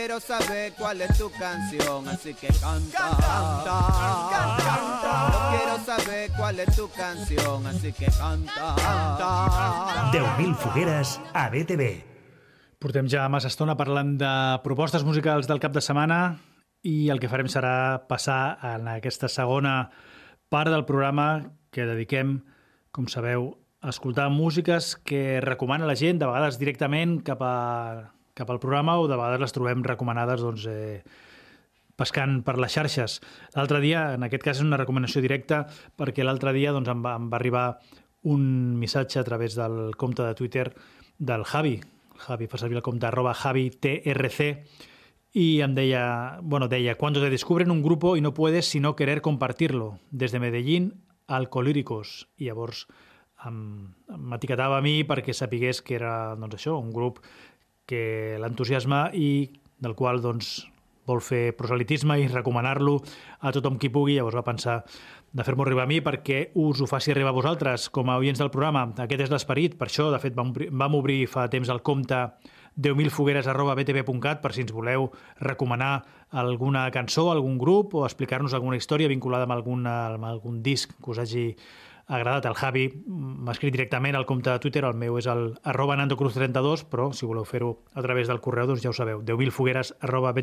Quiero 0.00 0.18
saber 0.18 0.72
cuál 0.78 0.98
es 1.02 1.18
tu 1.18 1.30
canción, 1.30 2.08
así 2.08 2.32
que 2.32 2.46
canta, 2.46 3.10
canta, 3.20 3.76
canta. 4.64 5.30
Yo 5.30 5.58
quiero 5.58 5.78
saber 5.84 6.30
cuál 6.38 6.60
es 6.60 6.74
tu 6.74 6.88
canción, 6.88 7.66
así 7.66 7.92
que 7.92 8.06
canta, 8.06 8.74
canta. 8.76 10.10
10.000 10.10 10.54
fogueres 10.54 11.20
a 11.34 11.50
BTV. 11.50 12.02
Portem 12.78 13.10
ja 13.12 13.28
massa 13.28 13.50
estona 13.52 13.76
parlant 13.76 14.14
de 14.16 14.32
propostes 14.64 15.04
musicals 15.04 15.44
del 15.50 15.60
cap 15.60 15.74
de 15.76 15.82
setmana 15.84 16.38
i 16.80 17.10
el 17.12 17.20
que 17.20 17.28
farem 17.28 17.50
serà 17.52 18.06
passar 18.08 18.56
en 18.64 18.88
aquesta 18.88 19.28
segona 19.28 19.90
part 20.48 20.72
del 20.72 20.86
programa 20.88 21.52
que 21.68 21.84
dediquem, 21.84 22.38
com 22.88 23.04
sabeu, 23.04 23.52
a 23.84 23.92
escoltar 23.92 24.30
músiques 24.32 24.94
que 24.96 25.42
recomana 25.44 25.84
la 25.84 25.98
gent, 26.00 26.16
de 26.16 26.30
vegades 26.30 26.56
directament 26.56 27.18
cap, 27.20 27.44
a, 27.44 28.16
cap 28.40 28.50
al 28.50 28.62
programa 28.62 28.96
o 28.98 29.08
de 29.08 29.18
vegades 29.18 29.44
les 29.44 29.54
trobem 29.56 29.84
recomanades 29.86 30.40
doncs, 30.40 30.64
eh, 30.66 31.02
pescant 32.00 32.40
per 32.46 32.56
les 32.56 32.72
xarxes. 32.72 33.20
L'altre 33.54 33.80
dia, 33.84 34.14
en 34.16 34.24
aquest 34.24 34.44
cas 34.46 34.58
és 34.58 34.64
una 34.64 34.80
recomanació 34.80 35.20
directa, 35.20 35.66
perquè 36.00 36.24
l'altre 36.24 36.54
dia 36.56 36.72
doncs, 36.72 36.88
em, 36.88 37.02
va, 37.04 37.16
em 37.20 37.28
va 37.28 37.36
arribar 37.36 37.66
un 38.22 38.78
missatge 38.80 39.20
a 39.20 39.24
través 39.24 39.56
del 39.56 39.94
compte 40.00 40.24
de 40.24 40.34
Twitter 40.34 40.70
del 41.18 41.44
Javi. 41.44 41.80
Javi 42.20 42.48
fa 42.48 42.60
servir 42.60 42.80
el 42.80 42.84
compte 42.84 43.06
arroba 43.06 43.34
JaviTRC 43.34 44.64
y 45.32 45.60
em 45.60 45.74
deia, 45.74 46.38
bueno, 46.42 46.68
deia, 46.68 46.96
cuando 46.96 47.20
te 47.20 47.30
descubren 47.30 47.70
un 47.70 47.82
grupo 47.82 48.16
y 48.16 48.20
no 48.20 48.34
puedes 48.34 48.66
sino 48.66 48.96
querer 48.96 49.22
compartirlo, 49.22 50.00
desde 50.10 50.40
Medellín 50.40 51.04
a 51.26 51.36
Alcolíricos. 51.36 52.28
I 52.36 52.50
llavors 52.50 52.88
em- 53.46 53.94
m'etiquetava 54.08 54.78
a 54.78 54.84
mi 54.84 55.04
perquè 55.04 55.32
sapigués 55.32 55.80
que 55.82 55.96
era 55.96 56.34
doncs, 56.36 56.58
això, 56.58 56.76
un 56.80 56.92
grup 56.92 57.22
que 57.90 58.38
l'entusiasma 58.38 59.08
i 59.18 59.50
del 59.80 59.96
qual 59.98 60.22
doncs, 60.22 60.60
vol 61.10 61.22
fer 61.24 61.56
proselitisme 61.58 62.18
i 62.20 62.28
recomanar-lo 62.30 63.00
a 63.40 63.50
tothom 63.54 63.78
qui 63.80 63.90
pugui. 63.90 64.16
Llavors 64.18 64.38
va 64.38 64.46
pensar 64.46 64.76
de 65.30 65.46
fer-m'ho 65.46 65.64
arribar 65.66 65.86
a 65.86 65.90
mi 65.90 66.00
perquè 66.04 66.50
us 66.58 66.80
ho 66.82 66.88
faci 66.90 67.12
arribar 67.12 67.32
a 67.32 67.38
vosaltres 67.38 67.88
com 67.90 68.10
a 68.10 68.18
oients 68.20 68.40
del 68.40 68.52
programa. 68.54 68.86
Aquest 68.94 69.26
és 69.26 69.32
l'esperit. 69.32 69.76
Per 69.78 69.88
això, 69.88 70.10
de 70.12 70.20
fet, 70.22 70.36
vam, 70.38 70.52
vam 70.54 70.98
obrir 70.98 71.24
fa 71.30 71.48
temps 71.50 71.70
el 71.72 71.82
compte 71.86 72.20
10.000fogueres 72.80 73.48
arroba 73.50 73.74
btv.cat 73.78 74.40
per 74.42 74.54
si 74.54 74.64
ens 74.64 74.72
voleu 74.72 75.10
recomanar 75.42 76.04
alguna 76.30 76.86
cançó, 76.94 77.30
algun 77.30 77.58
grup 77.58 77.96
o 77.98 78.04
explicar-nos 78.06 78.54
alguna 78.54 78.78
història 78.78 79.10
vinculada 79.10 79.48
amb, 79.48 79.56
alguna, 79.56 79.96
amb 80.14 80.28
algun 80.28 80.62
disc 80.62 80.94
que 81.02 81.10
us 81.10 81.18
hagi 81.18 81.46
agradat. 82.10 82.48
El 82.50 82.58
Javi 82.58 82.84
m'ha 83.06 83.54
escrit 83.54 83.74
directament 83.74 84.18
al 84.18 84.26
compte 84.26 84.50
de 84.50 84.58
Twitter, 84.62 84.82
el 84.84 84.98
meu 84.98 85.16
és 85.20 85.28
el 85.30 85.54
arroba 85.70 85.96
nandocruz32, 86.00 86.84
però 86.90 87.10
si 87.14 87.28
voleu 87.28 87.46
fer-ho 87.46 87.70
a 87.94 88.02
través 88.02 88.28
del 88.28 88.42
correu, 88.42 88.66
doncs 88.70 88.82
ja 88.82 88.90
ho 88.90 88.96
sabeu, 88.96 89.22
10.000fogueres 89.22 89.94
arroba. 90.00 90.34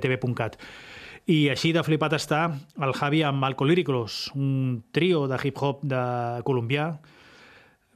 I 1.28 1.50
així 1.52 1.74
de 1.76 1.84
flipat 1.84 2.14
està 2.16 2.42
el 2.80 2.94
Javi 2.96 3.20
amb 3.28 3.44
Alcolíricos, 3.44 4.30
un 4.36 4.84
trio 4.96 5.26
de 5.28 5.36
hip-hop 5.44 5.84
de 5.84 6.04
colombià, 6.48 6.94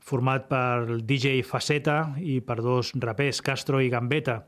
format 0.01 0.49
per 0.49 0.99
DJ 1.07 1.39
Faceta 1.47 2.17
i 2.19 2.41
per 2.43 2.59
dos 2.59 2.91
rapers, 2.99 3.39
Castro 3.45 3.80
i 3.80 3.88
Gambetta. 3.93 4.41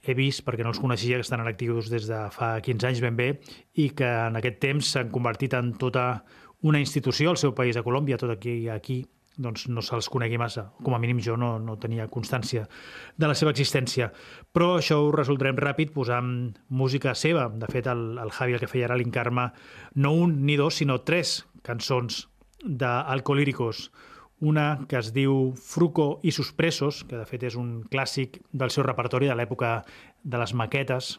He 0.00 0.12
vist, 0.16 0.42
perquè 0.44 0.64
no 0.64 0.72
els 0.72 0.80
coneixia, 0.80 1.16
que 1.16 1.24
estan 1.24 1.40
en 1.40 1.48
actius 1.48 1.88
des 1.92 2.08
de 2.08 2.20
fa 2.34 2.54
15 2.60 2.88
anys 2.88 3.00
ben 3.04 3.16
bé 3.16 3.30
i 3.80 3.90
que 3.96 4.08
en 4.08 4.36
aquest 4.36 4.60
temps 4.60 4.92
s'han 4.92 5.12
convertit 5.12 5.56
en 5.56 5.74
tota 5.80 6.22
una 6.62 6.80
institució 6.80 7.30
al 7.30 7.40
seu 7.40 7.54
país, 7.56 7.76
a 7.76 7.84
Colòmbia, 7.86 8.18
tot 8.20 8.30
aquí, 8.34 8.68
aquí 8.68 9.02
doncs 9.40 9.68
no 9.70 9.82
se'ls 9.84 10.10
conegui 10.12 10.38
massa. 10.40 10.66
Com 10.84 10.94
a 10.94 11.00
mínim 11.00 11.20
jo 11.24 11.36
no, 11.40 11.54
no 11.62 11.76
tenia 11.80 12.08
constància 12.12 12.66
de 13.16 13.30
la 13.30 13.36
seva 13.38 13.52
existència. 13.54 14.10
Però 14.52 14.74
això 14.76 15.00
ho 15.00 15.12
resoldrem 15.14 15.58
ràpid 15.60 15.94
posant 15.94 16.52
música 16.68 17.14
seva. 17.14 17.48
De 17.48 17.70
fet, 17.70 17.88
el, 17.90 18.18
el 18.20 18.34
Javi 18.36 18.56
el 18.56 18.62
que 18.62 18.70
feia 18.70 18.90
era 18.90 18.98
lincar-me 19.00 19.50
no 19.94 20.12
un 20.12 20.40
ni 20.46 20.58
dos, 20.60 20.80
sinó 20.82 21.00
tres 21.06 21.40
cançons 21.66 22.26
d'Alcolíricos. 22.64 23.88
Una 24.40 24.86
que 24.88 24.96
es 25.00 25.10
diu 25.12 25.52
Fruco 25.60 26.14
i 26.24 26.32
sus 26.32 26.52
presos, 26.56 27.02
que 27.04 27.16
de 27.16 27.26
fet 27.28 27.44
és 27.48 27.56
un 27.60 27.82
clàssic 27.92 28.40
del 28.52 28.72
seu 28.72 28.86
repertori 28.86 29.28
de 29.28 29.36
l'època 29.36 29.80
de 30.24 30.40
les 30.40 30.54
maquetes, 30.56 31.18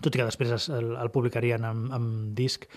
tot 0.00 0.12
i 0.12 0.20
que 0.20 0.26
després 0.26 0.52
es, 0.52 0.68
el, 0.68 0.92
el 1.00 1.12
publicarien 1.14 1.64
en, 1.64 1.86
en 1.94 2.06
disc. 2.36 2.68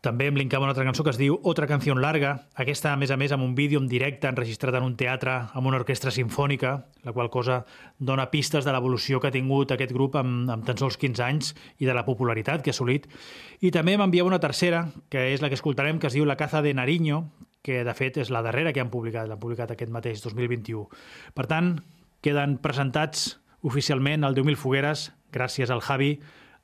També 0.00 0.30
em 0.30 0.36
linkava 0.38 0.64
una 0.64 0.72
altra 0.72 0.86
cançó 0.86 1.04
que 1.04 1.12
es 1.12 1.18
diu 1.20 1.34
Otra 1.44 1.66
canción 1.68 2.00
larga, 2.00 2.46
aquesta, 2.56 2.94
a 2.94 2.96
més 2.96 3.10
a 3.12 3.18
més, 3.20 3.34
amb 3.36 3.44
un 3.44 3.54
vídeo 3.54 3.80
en 3.82 3.88
directe 3.88 4.30
enregistrat 4.30 4.78
en 4.78 4.86
un 4.86 4.94
teatre 4.96 5.34
amb 5.52 5.68
una 5.68 5.76
orquestra 5.76 6.12
sinfònica, 6.14 6.70
la 7.04 7.12
qual 7.12 7.28
cosa 7.28 7.58
dona 7.98 8.30
pistes 8.32 8.64
de 8.64 8.72
l'evolució 8.72 9.20
que 9.20 9.28
ha 9.28 9.34
tingut 9.34 9.74
aquest 9.74 9.92
grup 9.92 10.16
amb, 10.16 10.48
amb 10.48 10.64
tan 10.64 10.80
sols 10.80 10.96
15 10.96 11.24
anys 11.26 11.52
i 11.78 11.88
de 11.88 11.96
la 11.96 12.06
popularitat 12.06 12.64
que 12.64 12.72
ha 12.72 12.76
assolit. 12.76 13.10
I 13.60 13.70
també 13.76 13.98
m'enviava 14.00 14.32
una 14.32 14.40
tercera, 14.40 14.86
que 15.12 15.28
és 15.34 15.44
la 15.44 15.52
que 15.52 15.58
escoltarem, 15.60 16.00
que 16.00 16.08
es 16.08 16.16
diu 16.16 16.24
La 16.24 16.38
caza 16.40 16.62
de 16.64 16.72
Nariño, 16.72 17.26
que 17.60 17.82
de 17.84 17.94
fet 17.94 18.16
és 18.22 18.30
la 18.32 18.40
darrera 18.40 18.72
que 18.72 18.80
han 18.80 18.88
publicat, 18.88 19.28
l'han 19.28 19.40
publicat 19.40 19.74
aquest 19.74 19.92
mateix 19.92 20.24
2021. 20.24 20.86
Per 21.36 21.44
tant, 21.50 21.74
queden 22.24 22.56
presentats 22.64 23.34
oficialment 23.60 24.24
al 24.24 24.32
10.000 24.32 24.56
fogueres, 24.56 25.10
gràcies 25.32 25.68
al 25.68 25.84
Javi, 25.84 26.14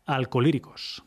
Alcolíricos. 0.07 1.03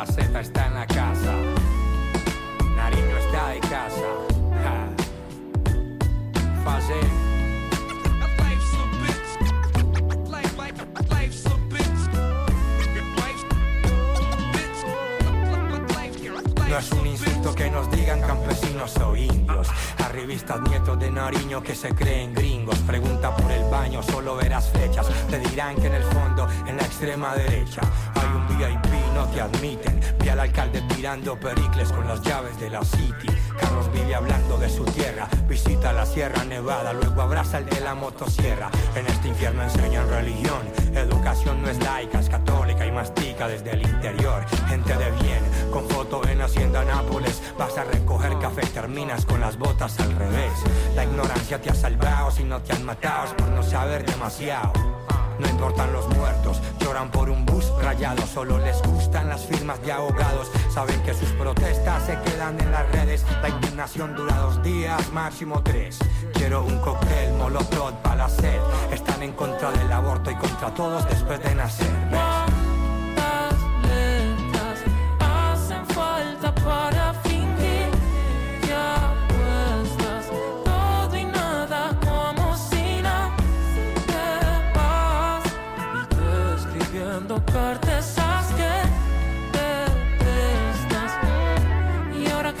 Aceta 0.00 0.40
está 0.40 0.66
en 0.66 0.74
la 0.74 0.86
casa. 0.86 1.34
Nariño 2.74 3.18
está 3.18 3.48
de 3.48 3.60
casa. 3.60 4.08
Ja. 4.62 5.00
No 16.66 16.78
es 16.78 16.92
un 16.92 17.06
insulto 17.06 17.54
que 17.54 17.70
nos 17.70 17.90
digan 17.90 18.22
campesinos 18.22 18.96
o 18.98 19.14
indios. 19.14 19.68
Arribistas 19.98 20.62
nietos 20.62 20.98
de 20.98 21.10
Nariño 21.10 21.62
que 21.62 21.74
se 21.74 21.94
creen 21.94 22.32
gringos. 22.32 22.78
Pregunta 22.86 23.36
por 23.36 23.50
el 23.50 23.64
baño, 23.64 24.02
solo 24.02 24.36
verás 24.36 24.70
flechas. 24.70 25.08
Te 25.28 25.40
dirán 25.40 25.76
que 25.76 25.88
en 25.88 25.94
el 25.94 26.04
fondo, 26.04 26.48
en 26.66 26.78
la 26.78 26.84
extrema 26.84 27.34
derecha, 27.34 27.82
hay 28.14 28.28
un 28.34 28.46
VIP, 28.48 28.99
no 29.20 29.26
te 29.26 29.40
admiten. 29.42 30.00
Vi 30.22 30.30
al 30.30 30.40
alcalde 30.40 30.80
tirando 30.94 31.38
pericles 31.38 31.92
con 31.92 32.08
las 32.08 32.22
llaves 32.22 32.58
de 32.58 32.70
la 32.70 32.82
City. 32.82 33.28
Carlos 33.60 33.92
vive 33.92 34.14
hablando 34.14 34.56
de 34.56 34.70
su 34.70 34.82
tierra. 34.84 35.28
Visita 35.46 35.92
la 35.92 36.06
Sierra 36.06 36.42
Nevada, 36.44 36.94
luego 36.94 37.20
abraza 37.20 37.58
el 37.58 37.66
de 37.66 37.80
la 37.80 37.94
motosierra. 37.94 38.70
En 38.94 39.06
este 39.06 39.28
infierno 39.28 39.62
enseñan 39.62 40.08
religión. 40.08 40.62
Educación 40.94 41.60
no 41.60 41.68
es 41.68 41.78
laica, 41.82 42.20
es 42.20 42.30
católica 42.30 42.86
y 42.86 42.92
mastica 42.92 43.46
desde 43.46 43.72
el 43.72 43.82
interior. 43.82 44.42
Gente 44.68 44.96
de 44.96 45.10
bien, 45.22 45.42
con 45.70 45.86
foto 45.90 46.26
en 46.26 46.40
Hacienda 46.40 46.82
Nápoles. 46.82 47.42
Vas 47.58 47.76
a 47.76 47.84
recoger 47.84 48.38
café, 48.38 48.62
terminas 48.68 49.26
con 49.26 49.40
las 49.40 49.58
botas 49.58 50.00
al 50.00 50.12
revés. 50.16 50.52
La 50.96 51.04
ignorancia 51.04 51.60
te 51.60 51.68
ha 51.68 51.74
salvado 51.74 52.30
si 52.30 52.44
no 52.44 52.62
te 52.62 52.72
han 52.72 52.86
matado 52.86 53.26
es 53.26 53.32
por 53.34 53.48
no 53.48 53.62
saber 53.62 54.06
demasiado. 54.06 54.72
No 55.40 55.48
importan 55.48 55.92
los 55.92 56.06
muertos, 56.16 56.60
lloran 56.80 57.10
por 57.10 57.30
un 57.30 57.46
bus 57.46 57.72
rayado, 57.82 58.26
solo 58.26 58.58
les 58.58 58.80
gustan 58.82 59.28
las 59.28 59.46
firmas 59.46 59.80
de 59.82 59.92
ahogados. 59.92 60.50
Saben 60.72 61.02
que 61.02 61.14
sus 61.14 61.30
protestas 61.30 62.04
se 62.04 62.18
quedan 62.20 62.60
en 62.60 62.70
las 62.70 62.90
redes. 62.92 63.24
La 63.40 63.48
indignación 63.48 64.14
dura 64.14 64.36
dos 64.36 64.62
días, 64.62 65.10
máximo 65.12 65.62
tres. 65.62 65.98
Quiero 66.34 66.62
un 66.64 66.78
cóctel, 66.80 67.32
molotov 67.34 67.94
para 68.02 68.16
la 68.16 68.28
sed. 68.28 68.60
Están 68.92 69.22
en 69.22 69.32
contra 69.32 69.70
del 69.72 69.90
aborto 69.90 70.30
y 70.30 70.34
contra 70.34 70.74
todos 70.74 71.08
después 71.08 71.42
de. 71.42 71.50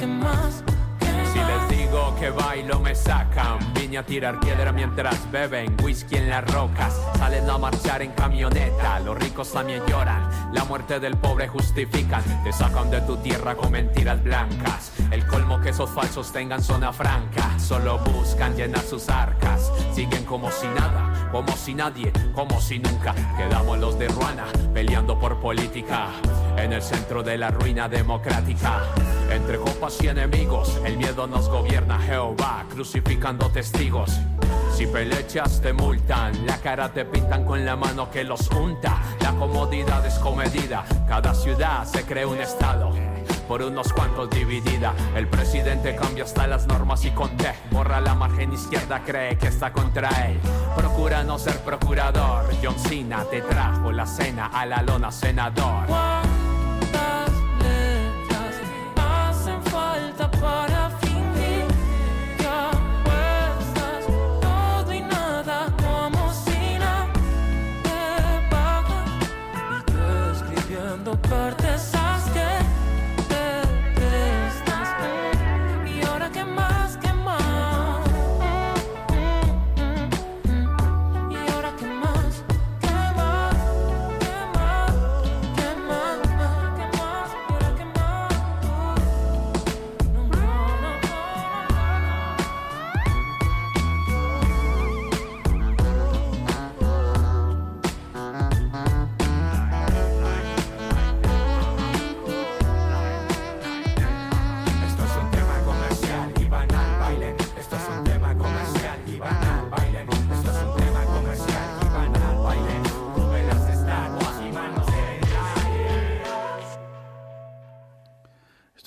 Qué 0.00 0.06
más 0.06 0.64
qué 0.98 1.06
Si 1.32 1.38
les 1.38 1.78
digo 1.78 2.16
que 2.18 2.30
bailo 2.30 2.80
me 2.80 2.94
sacan. 2.94 3.58
Viña 3.74 4.00
a 4.00 4.02
tirar 4.02 4.40
piedra 4.40 4.72
mientras 4.72 5.30
beben 5.30 5.76
Whisky 5.82 6.16
en 6.16 6.30
las 6.30 6.44
rocas. 6.52 6.98
Salen 7.18 7.48
a 7.48 7.58
marchar 7.58 8.02
en 8.02 8.12
camioneta 8.12 8.98
Los 9.00 9.16
ricos 9.18 9.52
también 9.52 9.82
lloran. 9.86 10.28
La 10.52 10.64
muerte 10.64 10.98
del 10.98 11.16
pobre 11.16 11.46
justifican. 11.48 12.22
Te 12.42 12.52
sacan 12.52 12.90
de 12.90 13.00
tu 13.02 13.16
tierra 13.18 13.54
con 13.54 13.70
mentiras 13.72 14.22
blancas. 14.22 14.92
El 15.10 15.26
colmo 15.26 15.60
que 15.60 15.68
esos 15.68 15.90
falsos 15.90 16.32
tengan 16.32 16.62
zona 16.62 16.92
franca. 16.92 17.58
Solo 17.58 17.98
buscan 17.98 18.56
llenar 18.56 18.82
sus 18.82 19.08
arcas. 19.08 19.70
Siguen 19.94 20.24
como 20.24 20.50
si 20.50 20.66
nada 20.68 21.09
como 21.30 21.56
si 21.56 21.74
nadie, 21.74 22.12
como 22.34 22.60
si 22.60 22.78
nunca. 22.78 23.14
Quedamos 23.36 23.78
los 23.78 23.98
de 23.98 24.08
Ruana 24.08 24.46
peleando 24.72 25.18
por 25.18 25.40
política 25.40 26.08
en 26.56 26.72
el 26.72 26.82
centro 26.82 27.22
de 27.22 27.38
la 27.38 27.50
ruina 27.50 27.88
democrática. 27.88 28.82
Entre 29.30 29.58
copas 29.58 30.02
y 30.02 30.08
enemigos, 30.08 30.80
el 30.84 30.96
miedo 30.96 31.26
nos 31.26 31.48
gobierna 31.48 31.98
Jehová, 31.98 32.64
crucificando 32.70 33.48
testigos. 33.50 34.18
Si 34.74 34.86
pelechas 34.86 35.60
te 35.60 35.72
multan, 35.72 36.46
la 36.46 36.58
cara 36.58 36.92
te 36.92 37.04
pintan 37.04 37.44
con 37.44 37.64
la 37.64 37.76
mano 37.76 38.10
que 38.10 38.24
los 38.24 38.48
unta. 38.50 39.00
La 39.20 39.32
comodidad 39.32 40.04
es 40.06 40.14
comedida, 40.14 40.84
cada 41.06 41.34
ciudad 41.34 41.84
se 41.84 42.04
cree 42.04 42.26
un 42.26 42.38
estado. 42.38 42.92
Por 43.50 43.62
unos 43.62 43.92
cuantos 43.92 44.30
dividida, 44.30 44.94
el 45.16 45.26
presidente 45.26 45.96
cambia 45.96 46.22
hasta 46.22 46.46
las 46.46 46.68
normas 46.68 47.04
y 47.04 47.10
con 47.10 47.36
T 47.36 47.52
borra 47.72 48.00
la 48.00 48.14
margen 48.14 48.52
izquierda, 48.52 49.02
cree 49.04 49.36
que 49.38 49.48
está 49.48 49.72
contra 49.72 50.08
él. 50.28 50.38
Procura 50.76 51.24
no 51.24 51.36
ser 51.36 51.58
procurador. 51.62 52.48
John 52.62 52.78
Cena 52.78 53.24
te 53.28 53.42
trajo 53.42 53.90
la 53.90 54.06
cena 54.06 54.46
a 54.54 54.66
la 54.66 54.82
lona 54.82 55.10
senador. 55.10 56.09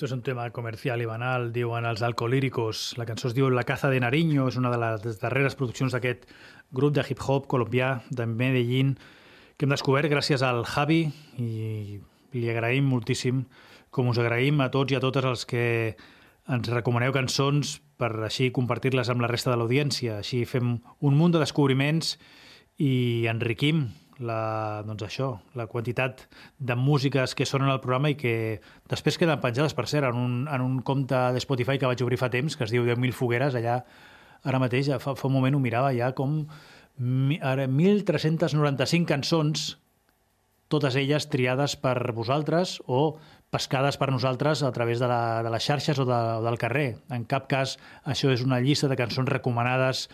Esto 0.04 0.12
és 0.12 0.18
un 0.18 0.22
tema 0.22 0.50
comercial 0.52 1.00
i 1.00 1.06
banal, 1.08 1.46
diuen 1.48 1.86
els 1.88 2.02
alcolíricos. 2.04 2.90
La 3.00 3.06
cançó 3.08 3.30
es 3.30 3.32
diu 3.32 3.46
La 3.48 3.62
caza 3.64 3.88
de 3.88 4.02
Nariño, 4.04 4.50
és 4.50 4.58
una 4.60 4.68
de 4.68 4.76
les 4.76 5.16
darreres 5.22 5.56
produccions 5.56 5.94
d'aquest 5.96 6.26
grup 6.76 6.92
de 6.92 7.00
hip-hop 7.08 7.46
colombià 7.48 8.02
de 8.10 8.26
Medellín 8.28 8.98
que 9.56 9.64
hem 9.64 9.72
descobert 9.72 10.12
gràcies 10.12 10.44
al 10.44 10.60
Javi 10.68 11.06
i 11.40 11.96
li 12.36 12.52
agraïm 12.52 12.84
moltíssim, 12.92 13.46
com 13.88 14.12
us 14.12 14.20
agraïm 14.20 14.60
a 14.60 14.68
tots 14.74 14.92
i 14.92 14.98
a 14.98 15.00
totes 15.00 15.24
els 15.24 15.48
que 15.48 15.64
ens 16.52 16.68
recomaneu 16.68 17.16
cançons 17.16 17.78
per 17.96 18.12
així 18.28 18.50
compartir-les 18.52 19.08
amb 19.08 19.24
la 19.24 19.32
resta 19.32 19.54
de 19.54 19.56
l'audiència. 19.56 20.18
Així 20.20 20.44
fem 20.44 20.82
un 21.00 21.16
munt 21.16 21.32
de 21.32 21.40
descobriments 21.40 22.18
i 22.76 23.24
enriquim 23.32 23.86
la, 24.18 24.82
doncs 24.86 25.06
això, 25.06 25.28
la 25.58 25.66
quantitat 25.70 26.24
de 26.58 26.76
músiques 26.78 27.34
que 27.34 27.46
sonen 27.48 27.70
al 27.72 27.80
programa 27.82 28.12
i 28.12 28.18
que 28.18 28.34
després 28.90 29.18
queden 29.18 29.42
penjades, 29.42 29.74
per 29.74 29.86
cert, 29.90 30.08
en 30.10 30.18
un, 30.20 30.34
en 30.48 30.64
un 30.64 30.80
compte 30.86 31.18
de 31.34 31.42
Spotify 31.42 31.78
que 31.78 31.90
vaig 31.90 32.02
obrir 32.04 32.20
fa 32.20 32.30
temps, 32.30 32.56
que 32.56 32.66
es 32.66 32.74
diu 32.74 32.86
10.000 32.86 33.16
fogueres, 33.16 33.56
allà 33.58 33.80
ara 34.44 34.60
mateix, 34.60 34.92
fa, 35.00 35.14
fa 35.16 35.28
un 35.28 35.34
moment 35.38 35.56
ho 35.56 35.62
mirava 35.62 35.94
ja 35.96 36.12
com 36.16 36.44
ara 37.42 37.66
1.395 37.66 39.08
cançons 39.08 39.72
totes 40.68 40.96
elles 40.96 41.26
triades 41.30 41.74
per 41.80 41.96
vosaltres 42.16 42.78
o 42.86 43.16
pescades 43.54 43.98
per 44.00 44.10
nosaltres 44.10 44.64
a 44.66 44.72
través 44.74 44.98
de, 44.98 45.08
la, 45.10 45.42
de 45.46 45.50
les 45.52 45.62
xarxes 45.62 45.98
o, 46.02 46.06
de, 46.08 46.20
o 46.40 46.42
del 46.42 46.58
carrer. 46.58 46.88
En 47.14 47.26
cap 47.30 47.46
cas 47.50 47.76
això 48.02 48.32
és 48.34 48.42
una 48.42 48.60
llista 48.62 48.90
de 48.90 48.98
cançons 48.98 49.30
recomanades 49.30 50.08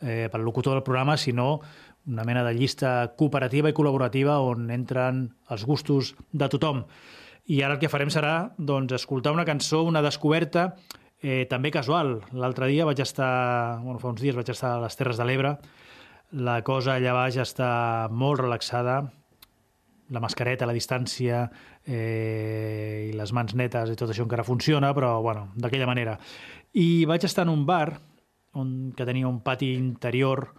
eh, 0.00 0.28
pel 0.30 0.44
locutor 0.46 0.76
del 0.76 0.86
programa, 0.86 1.16
sinó 1.18 1.60
una 2.06 2.24
mena 2.24 2.44
de 2.44 2.54
llista 2.54 3.14
cooperativa 3.16 3.70
i 3.70 3.76
col·laborativa 3.76 4.38
on 4.44 4.70
entren 4.74 5.28
els 5.50 5.64
gustos 5.64 6.14
de 6.32 6.48
tothom. 6.52 6.84
I 7.46 7.62
ara 7.62 7.76
el 7.76 7.80
que 7.80 7.90
farem 7.92 8.12
serà 8.12 8.54
doncs, 8.56 8.92
escoltar 8.96 9.32
una 9.32 9.44
cançó, 9.44 9.82
una 9.84 10.02
descoberta, 10.04 10.74
eh, 11.20 11.44
també 11.48 11.72
casual. 11.72 12.18
L'altre 12.32 12.68
dia 12.68 12.86
vaig 12.88 13.00
estar, 13.00 13.80
bueno, 13.82 13.98
fa 14.00 14.12
uns 14.12 14.22
dies 14.22 14.36
vaig 14.36 14.52
estar 14.52 14.76
a 14.76 14.84
les 14.84 14.96
Terres 14.96 15.20
de 15.20 15.26
l'Ebre, 15.28 15.56
la 16.34 16.62
cosa 16.66 16.96
allà 16.96 17.12
baix 17.14 17.36
està 17.38 18.08
molt 18.10 18.40
relaxada, 18.40 19.04
la 20.10 20.20
mascareta, 20.20 20.66
la 20.66 20.74
distància 20.76 21.44
eh, 21.86 23.08
i 23.08 23.12
les 23.16 23.32
mans 23.32 23.54
netes 23.56 23.92
i 23.92 23.96
tot 23.96 24.10
això 24.10 24.24
encara 24.26 24.44
funciona, 24.44 24.92
però 24.96 25.20
bueno, 25.22 25.48
d'aquella 25.56 25.88
manera. 25.88 26.18
I 26.74 27.04
vaig 27.08 27.24
estar 27.24 27.46
en 27.46 27.52
un 27.54 27.64
bar 27.66 28.00
on, 28.52 28.92
que 28.96 29.06
tenia 29.06 29.28
un 29.28 29.40
pati 29.46 29.72
interior 29.78 30.50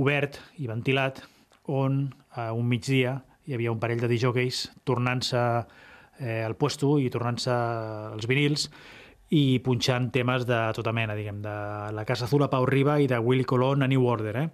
obert 0.00 0.38
i 0.58 0.68
ventilat 0.70 1.22
on 1.68 2.06
a 2.38 2.50
un 2.56 2.68
migdia 2.68 3.20
hi 3.46 3.56
havia 3.56 3.72
un 3.72 3.80
parell 3.82 4.00
de 4.00 4.10
disjòqueis 4.10 4.64
tornant-se 4.88 5.42
eh, 6.20 6.42
al 6.42 6.56
puesto 6.56 6.96
i 7.02 7.10
tornant-se 7.10 7.54
els 8.14 8.28
vinils 8.30 8.68
i 9.32 9.58
punxant 9.64 10.10
temes 10.12 10.44
de 10.44 10.58
tota 10.76 10.92
mena, 10.92 11.16
diguem, 11.16 11.40
de 11.40 11.56
la 11.96 12.04
Casa 12.04 12.26
Azul 12.28 12.44
a 12.44 12.50
Pau 12.52 12.66
Riba 12.68 12.98
i 13.00 13.08
de 13.08 13.16
Willy 13.18 13.46
Colón 13.48 13.82
a 13.82 13.88
New 13.88 14.04
Order. 14.04 14.36
Eh? 14.36 14.48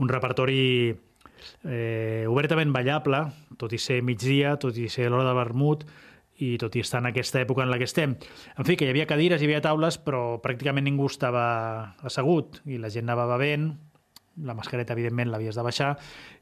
Un 0.00 0.08
repertori 0.08 0.88
eh, 0.88 2.24
obertament 2.28 2.72
ballable, 2.72 3.26
tot 3.60 3.74
i 3.76 3.78
ser 3.78 4.00
migdia, 4.00 4.56
tot 4.56 4.78
i 4.80 4.88
ser 4.88 5.10
l'hora 5.12 5.28
de 5.28 5.36
vermut, 5.36 5.84
i 6.42 6.56
tot 6.58 6.74
i 6.74 6.80
estar 6.80 7.02
en 7.02 7.10
aquesta 7.10 7.42
època 7.42 7.62
en 7.62 7.70
la 7.70 7.76
que 7.78 7.86
estem. 7.86 8.16
En 8.56 8.66
fi, 8.66 8.74
que 8.74 8.88
hi 8.88 8.94
havia 8.94 9.06
cadires, 9.06 9.42
hi 9.42 9.50
havia 9.50 9.60
taules, 9.62 10.00
però 10.00 10.40
pràcticament 10.42 10.88
ningú 10.88 11.06
estava 11.12 11.44
assegut 12.02 12.62
i 12.64 12.80
la 12.80 12.90
gent 12.90 13.10
anava 13.10 13.28
bevent, 13.36 13.68
la 14.36 14.54
mascareta, 14.54 14.94
evidentment, 14.96 15.30
l'havies 15.32 15.58
de 15.58 15.64
baixar, 15.66 15.96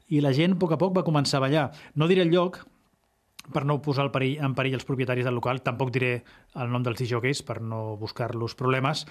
i 0.09 0.21
la 0.23 0.33
gent, 0.35 0.55
a 0.55 0.61
poc 0.61 0.75
a 0.75 0.79
poc, 0.81 0.93
va 0.95 1.07
començar 1.07 1.39
a 1.39 1.45
ballar. 1.47 1.65
No 1.95 2.07
diré 2.07 2.23
el 2.25 2.31
lloc, 2.33 2.61
per 3.53 3.63
no 3.65 3.79
posar 3.81 4.05
el 4.05 4.11
perill, 4.13 4.37
en 4.45 4.53
perill 4.55 4.77
els 4.77 4.85
propietaris 4.85 5.25
del 5.25 5.35
local, 5.37 5.61
tampoc 5.65 5.91
diré 5.93 6.11
el 6.59 6.69
nom 6.71 6.83
dels 6.85 6.99
disjockeys 7.01 7.41
per 7.47 7.59
no 7.61 7.97
buscar-los 8.01 8.55
problemes, 8.59 9.05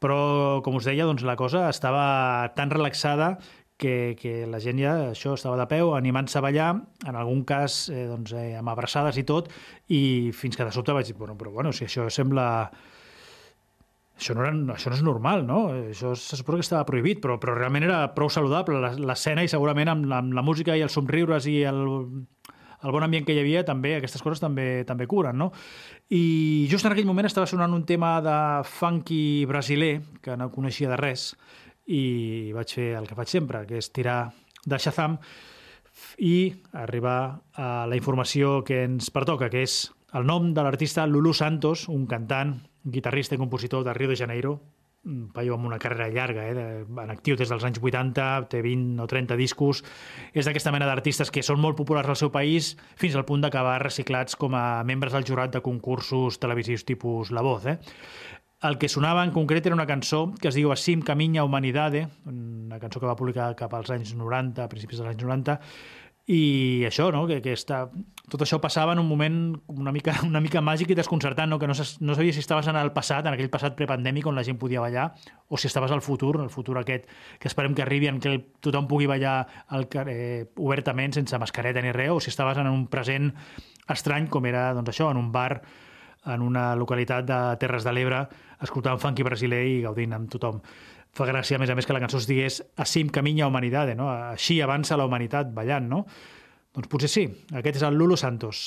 però, 0.00 0.62
com 0.64 0.78
us 0.78 0.88
deia, 0.88 1.06
doncs, 1.08 1.26
la 1.26 1.36
cosa 1.36 1.68
estava 1.68 2.54
tan 2.56 2.72
relaxada 2.72 3.34
que, 3.76 4.14
que 4.18 4.46
la 4.46 4.60
gent 4.62 4.80
ja 4.80 4.94
això 5.10 5.34
estava 5.34 5.58
de 5.60 5.66
peu, 5.70 5.94
animant-se 5.98 6.38
a 6.38 6.44
ballar, 6.44 6.70
en 7.06 7.18
algun 7.18 7.44
cas 7.48 7.88
eh, 7.90 8.06
doncs, 8.08 8.34
eh, 8.38 8.54
amb 8.58 8.72
abraçades 8.72 9.18
i 9.20 9.26
tot, 9.28 9.50
i 9.92 10.32
fins 10.32 10.56
que 10.56 10.66
de 10.66 10.74
sobte 10.74 10.94
vaig 10.94 11.10
dir, 11.10 11.18
bueno, 11.18 11.36
però 11.38 11.52
bueno, 11.54 11.74
si 11.74 11.86
això 11.88 12.08
sembla... 12.10 12.46
Això 14.14 14.34
no, 14.36 14.44
era, 14.44 14.54
això 14.76 14.92
no 14.92 14.96
és 14.96 15.02
normal, 15.02 15.42
no? 15.46 15.60
Això 15.90 16.12
se 16.14 16.38
suposa 16.38 16.60
que 16.60 16.66
estava 16.68 16.86
prohibit, 16.86 17.18
però, 17.22 17.38
però 17.42 17.56
realment 17.56 17.86
era 17.86 18.04
prou 18.14 18.30
saludable 18.30 18.94
l'escena 19.02 19.42
i 19.42 19.50
segurament 19.50 19.90
amb 19.90 20.12
amb 20.14 20.36
la 20.36 20.44
música 20.46 20.76
i 20.76 20.84
els 20.86 20.94
somriures 20.94 21.48
i 21.50 21.56
el, 21.66 21.80
el 22.84 22.92
bon 22.94 23.02
ambient 23.02 23.26
que 23.26 23.34
hi 23.34 23.40
havia, 23.42 23.64
també 23.66 23.96
aquestes 23.96 24.22
coses 24.22 24.42
també 24.42 24.84
també 24.86 25.08
curen, 25.10 25.38
no? 25.40 25.50
I 26.14 26.68
just 26.70 26.86
en 26.86 26.94
aquell 26.94 27.08
moment 27.08 27.26
estava 27.26 27.48
sonant 27.50 27.74
un 27.74 27.82
tema 27.88 28.20
de 28.22 28.38
funky 28.68 29.44
brasiler, 29.50 29.96
que 30.22 30.36
no 30.38 30.50
coneixia 30.52 30.92
de 30.92 31.00
res, 31.00 31.32
i 31.90 32.52
vaig 32.54 32.76
fer 32.76 32.92
el 33.00 33.08
que 33.08 33.18
faig 33.18 33.32
sempre, 33.32 33.64
que 33.66 33.80
és 33.80 33.90
tirar 33.92 34.28
de 34.64 34.78
Shazam 34.78 35.18
i 36.18 36.54
arribar 36.72 37.18
a 37.54 37.86
la 37.90 37.96
informació 37.96 38.62
que 38.64 38.84
ens 38.84 39.10
pertoca, 39.14 39.50
que 39.50 39.64
és 39.64 39.88
el 40.14 40.26
nom 40.28 40.52
de 40.54 40.62
l'artista 40.62 41.06
Lulu 41.06 41.34
Santos, 41.34 41.88
un 41.88 42.06
cantant, 42.06 42.58
guitarrista 42.84 43.34
i 43.34 43.40
compositor 43.40 43.84
de 43.84 43.94
Rio 43.96 44.12
de 44.12 44.16
Janeiro, 44.16 44.58
un 45.04 45.28
paio 45.32 45.54
amb 45.54 45.66
una 45.68 45.78
carrera 45.78 46.08
llarga, 46.08 46.46
eh, 46.48 46.54
de, 46.54 46.66
en 47.02 47.12
actiu 47.12 47.36
des 47.36 47.50
dels 47.50 47.64
anys 47.64 47.80
80, 47.82 48.48
té 48.52 48.62
20 48.64 49.02
o 49.04 49.08
30 49.10 49.36
discos, 49.36 49.82
és 50.32 50.46
d'aquesta 50.48 50.72
mena 50.72 50.88
d'artistes 50.88 51.30
que 51.30 51.44
són 51.44 51.60
molt 51.60 51.76
populars 51.76 52.08
al 52.08 52.20
seu 52.20 52.32
país 52.32 52.74
fins 53.00 53.16
al 53.16 53.26
punt 53.28 53.44
d'acabar 53.44 53.80
reciclats 53.82 54.36
com 54.36 54.56
a 54.56 54.82
membres 54.84 55.12
del 55.12 55.26
jurat 55.28 55.52
de 55.52 55.64
concursos 55.64 56.40
televisius 56.40 56.86
tipus 56.88 57.30
La 57.30 57.44
Voz. 57.44 57.66
Eh? 57.66 57.78
El 58.64 58.78
que 58.80 58.88
sonava 58.88 59.24
en 59.26 59.32
concret 59.34 59.66
era 59.66 59.76
una 59.76 59.84
cançó 59.84 60.30
que 60.40 60.48
es 60.48 60.56
diu 60.56 60.72
Assim 60.72 61.02
Camiña 61.04 61.44
Humanidade, 61.44 62.06
una 62.24 62.78
cançó 62.80 63.00
que 63.00 63.10
va 63.10 63.16
publicar 63.18 63.50
cap 63.58 63.74
als 63.76 63.92
anys 63.92 64.14
90, 64.16 64.64
a 64.64 64.72
principis 64.72 65.02
dels 65.02 65.10
anys 65.10 65.20
90, 65.20 65.58
I 66.26 66.84
això, 66.88 67.10
no? 67.12 67.26
que, 67.28 67.42
que 67.44 67.52
està, 67.52 67.82
tot 68.32 68.40
això 68.40 68.56
passava 68.56 68.94
en 68.94 69.00
un 69.02 69.08
moment 69.08 69.34
una 69.68 69.92
mica, 69.92 70.14
una 70.24 70.40
mica 70.40 70.62
màgic 70.64 70.94
i 70.94 70.96
desconcertant, 70.96 71.50
no? 71.52 71.58
que 71.60 71.68
no, 71.68 71.76
no 71.76 72.16
sabia 72.16 72.32
si 72.32 72.40
estaves 72.40 72.70
en 72.72 72.78
el 72.80 72.92
passat, 72.96 73.26
en 73.28 73.36
aquell 73.36 73.52
passat 73.52 73.76
prepandèmic 73.76 74.30
on 74.30 74.38
la 74.38 74.44
gent 74.46 74.56
podia 74.60 74.80
ballar, 74.80 75.10
o 75.48 75.60
si 75.60 75.68
estaves 75.68 75.92
al 75.92 76.00
futur, 76.00 76.38
el 76.40 76.48
futur 76.48 76.78
aquest 76.80 77.10
que 77.38 77.50
esperem 77.50 77.76
que 77.76 77.84
arribi 77.84 78.08
en 78.08 78.22
què 78.24 78.38
tothom 78.64 78.88
pugui 78.88 79.10
ballar 79.10 79.36
al 79.68 79.84
carrer 79.92 80.54
obertament, 80.56 81.12
sense 81.12 81.38
mascareta 81.38 81.84
ni 81.84 81.92
res, 81.92 82.14
o 82.14 82.20
si 82.24 82.32
estaves 82.32 82.56
en 82.62 82.72
un 82.72 82.86
present 82.88 83.34
estrany 83.92 84.30
com 84.32 84.48
era 84.48 84.70
doncs, 84.72 84.94
això, 84.94 85.10
en 85.12 85.20
un 85.20 85.28
bar 85.32 85.60
en 86.24 86.40
una 86.40 86.74
localitat 86.74 87.26
de 87.28 87.38
Terres 87.60 87.84
de 87.84 87.92
l'Ebre, 87.92 88.22
escoltant 88.64 88.96
funky 88.96 89.26
brasiler 89.26 89.60
i 89.68 89.80
gaudint 89.84 90.16
amb 90.16 90.30
tothom. 90.32 90.62
Fa 91.14 91.26
gràcia, 91.28 91.58
a 91.58 91.62
més 91.62 91.70
a 91.70 91.76
més, 91.78 91.86
que 91.86 91.94
la 91.94 92.02
cançó 92.02 92.18
es 92.18 92.26
digués 92.26 92.60
Assim 92.82 93.10
camina 93.14 93.46
humanidade, 93.46 93.94
no? 93.94 94.08
Així 94.10 94.60
avança 94.64 94.98
la 94.98 95.06
humanitat 95.06 95.52
ballant, 95.54 95.86
no? 95.90 96.04
Doncs 96.74 96.90
potser 96.90 97.10
sí, 97.10 97.28
aquest 97.54 97.78
és 97.78 97.84
el 97.86 97.94
Lulu 97.94 98.16
Santos. 98.18 98.66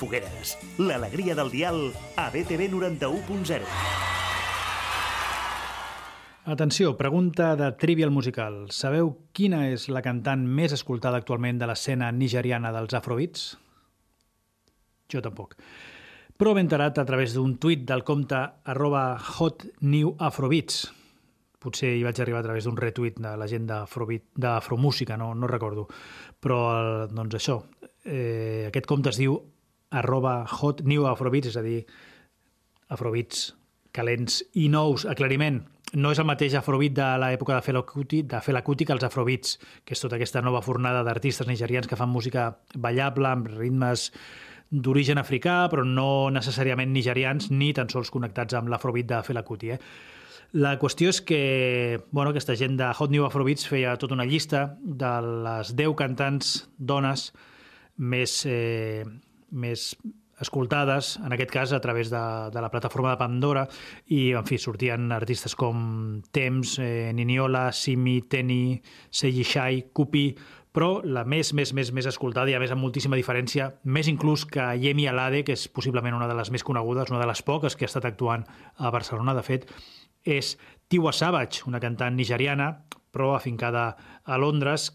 Fogueres. 0.00 0.56
L'alegria 0.80 1.36
del 1.36 1.52
dial 1.52 1.90
a 2.16 2.30
BTV 2.32 2.70
91.0. 2.72 3.68
Atenció, 6.50 6.96
pregunta 6.96 7.54
de 7.54 7.68
Trivial 7.76 8.10
Musical. 8.10 8.70
Sabeu 8.72 9.12
quina 9.36 9.66
és 9.68 9.90
la 9.92 10.00
cantant 10.00 10.46
més 10.48 10.72
escoltada 10.72 11.20
actualment 11.20 11.60
de 11.60 11.68
l'escena 11.68 12.08
nigeriana 12.16 12.72
dels 12.72 12.96
afrobeats? 12.96 13.50
Jo 15.12 15.20
tampoc. 15.20 15.58
Però 16.40 16.54
m'he 16.56 16.64
enterat 16.64 16.96
a 16.96 17.04
través 17.04 17.36
d'un 17.36 17.58
tuit 17.60 17.84
del 17.84 18.00
compte 18.08 18.40
arroba 18.72 19.04
hotnewafrobeats. 19.20 20.80
Potser 21.60 21.92
hi 21.98 22.04
vaig 22.06 22.22
arribar 22.24 22.40
a 22.40 22.48
través 22.48 22.64
d'un 22.64 22.80
retuit 22.80 23.20
de 23.20 23.36
la 23.36 23.46
gent 23.46 23.68
d'Afromúsica, 23.68 25.20
no, 25.20 25.34
no 25.36 25.50
recordo. 25.50 25.90
Però, 26.40 26.60
doncs 27.12 27.36
això, 27.36 27.60
eh, 28.08 28.64
aquest 28.70 28.88
compte 28.88 29.12
es 29.12 29.20
diu 29.20 29.36
arroba 29.90 30.44
hotnewafrobeats, 30.46 31.50
és 31.50 31.58
a 31.58 31.64
dir, 31.66 31.80
afrobeats 32.90 33.50
calents 33.94 34.40
i 34.58 34.68
nous. 34.70 35.06
Aclariment, 35.10 35.60
no 35.98 36.12
és 36.14 36.20
el 36.22 36.28
mateix 36.28 36.54
afrobeat 36.54 36.94
de 36.94 37.08
l'època 37.22 37.56
de 37.56 37.64
Fela 37.66 37.82
Kuti, 37.86 38.22
de 38.30 38.40
Fela 38.44 38.62
Kuti 38.66 38.86
que 38.86 38.94
els 38.94 39.06
afrobeats, 39.06 39.56
que 39.84 39.96
és 39.96 40.02
tota 40.02 40.18
aquesta 40.18 40.42
nova 40.44 40.62
fornada 40.62 41.02
d'artistes 41.06 41.48
nigerians 41.50 41.90
que 41.90 41.98
fan 41.98 42.12
música 42.12 42.52
ballable, 42.76 43.26
amb 43.30 43.50
ritmes 43.56 44.10
d'origen 44.70 45.18
africà, 45.18 45.64
però 45.70 45.82
no 45.82 46.30
necessàriament 46.30 46.92
nigerians 46.94 47.50
ni 47.50 47.72
tan 47.74 47.90
sols 47.90 48.12
connectats 48.14 48.54
amb 48.54 48.70
l'afrobeat 48.70 49.10
de 49.10 49.22
Fela 49.26 49.42
Kuti. 49.42 49.74
Eh? 49.74 49.80
La 50.62 50.76
qüestió 50.78 51.10
és 51.10 51.20
que 51.22 52.00
bueno, 52.10 52.30
aquesta 52.30 52.56
gent 52.58 52.76
de 52.78 52.88
Hot 52.90 53.10
New 53.10 53.26
Afrobeats 53.26 53.66
feia 53.70 53.96
tota 53.98 54.16
una 54.16 54.26
llista 54.26 54.76
de 54.82 55.10
les 55.46 55.74
10 55.78 55.94
cantants 55.98 56.54
dones 56.78 57.28
més, 57.98 58.34
eh, 58.46 59.04
més 59.50 59.92
escoltades, 60.40 61.18
en 61.20 61.34
aquest 61.36 61.50
cas 61.52 61.72
a 61.76 61.80
través 61.84 62.10
de, 62.10 62.22
de 62.52 62.60
la 62.64 62.70
plataforma 62.72 63.12
de 63.12 63.20
Pandora, 63.20 63.66
i 64.08 64.30
en 64.32 64.46
fi, 64.48 64.56
sortien 64.58 65.12
artistes 65.12 65.54
com 65.58 66.22
Temps, 66.32 66.78
eh, 66.80 67.12
Niniola, 67.14 67.68
Simi, 67.76 68.22
Teni, 68.22 68.80
Seiji 69.10 69.44
Shai, 69.44 69.82
Kupi, 69.92 70.30
però 70.72 71.00
la 71.04 71.24
més, 71.26 71.52
més, 71.52 71.74
més, 71.74 71.90
més 71.92 72.06
escoltada 72.06 72.50
i 72.50 72.54
a 72.54 72.60
més 72.62 72.72
amb 72.72 72.84
moltíssima 72.84 73.18
diferència, 73.18 73.72
més 73.84 74.08
inclús 74.08 74.46
que 74.46 74.70
Yemi 74.80 75.08
Alade, 75.10 75.42
que 75.44 75.56
és 75.58 75.66
possiblement 75.68 76.16
una 76.16 76.30
de 76.30 76.36
les 76.38 76.52
més 76.54 76.64
conegudes, 76.64 77.10
una 77.10 77.20
de 77.20 77.28
les 77.28 77.42
poques 77.42 77.76
que 77.76 77.84
ha 77.84 77.90
estat 77.90 78.06
actuant 78.08 78.46
a 78.78 78.92
Barcelona, 78.94 79.34
de 79.34 79.44
fet, 79.44 79.66
és 80.24 80.54
Tiwa 80.88 81.12
Savage, 81.12 81.64
una 81.66 81.82
cantant 81.82 82.16
nigeriana, 82.16 82.72
però 83.10 83.34
afincada 83.34 83.96
a 84.24 84.38
Londres, 84.38 84.92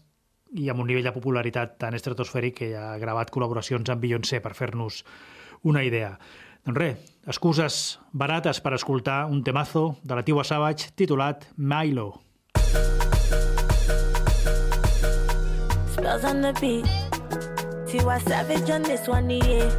i 0.56 0.70
amb 0.72 0.80
un 0.80 0.88
nivell 0.90 1.06
de 1.06 1.14
popularitat 1.14 1.76
tan 1.82 1.94
estratosfèric 1.96 2.56
que 2.60 2.70
ja 2.72 2.90
ha 2.92 2.98
gravat 3.02 3.30
col·laboracions 3.32 3.90
amb 3.92 4.02
Beyoncé 4.02 4.40
per 4.40 4.54
fer-nos 4.56 5.02
una 5.68 5.84
idea. 5.84 6.16
Doncs 6.66 6.78
res, 6.80 7.10
excuses 7.30 7.98
barates 8.12 8.60
per 8.60 8.74
escoltar 8.74 9.26
un 9.30 9.44
temazo 9.44 9.96
de 10.02 10.16
la 10.18 10.24
Tiwa 10.26 10.44
Savage 10.44 10.90
titulat 10.96 11.46
Milo. 11.56 12.22
Spells 15.94 16.24
on 16.24 16.42
the 16.42 16.52
beat. 16.60 16.86
Tiwa 17.86 18.18
Savage 18.26 18.70
on 18.70 18.82
this 18.82 19.06
one, 19.08 19.30
yeah. 19.30 19.70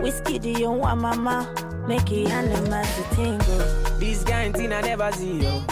Whiskey, 0.00 0.38
do 0.38 0.48
you 0.48 0.70
want 0.70 1.02
mama? 1.02 1.52
Make 1.86 2.10
it 2.12 2.30
animals 2.30 2.88
to 2.96 3.16
tingle. 3.16 3.87
This 3.98 4.22
kind 4.24 4.54
thing 4.54 4.72
I 4.72 4.80
never 4.80 5.10
see, 5.12 5.42
yo. 5.42 5.62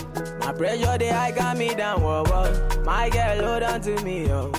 My 0.41 0.53
pressure, 0.53 0.99
they 0.99 1.09
high 1.09 1.31
got 1.33 1.57
me 1.57 1.75
down, 1.75 2.03
whoa, 2.03 2.25
whoa. 2.27 2.83
My 2.85 3.09
girl, 3.09 3.45
hold 3.45 3.63
on 3.63 3.81
to 3.83 4.03
me, 4.05 4.27
yo. 4.27 4.53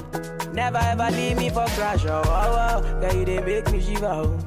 Never 0.53 0.77
ever 0.77 1.09
leave 1.11 1.37
me 1.37 1.49
for 1.49 1.65
crash, 1.75 2.05
oh, 2.05 2.21
oh, 2.25 2.83
oh. 2.83 2.99
Girl, 3.01 3.13
you 3.13 3.25
they 3.25 3.41
make 3.41 3.71
me 3.71 3.81
shiver, 3.81 4.07
oh. 4.07 4.37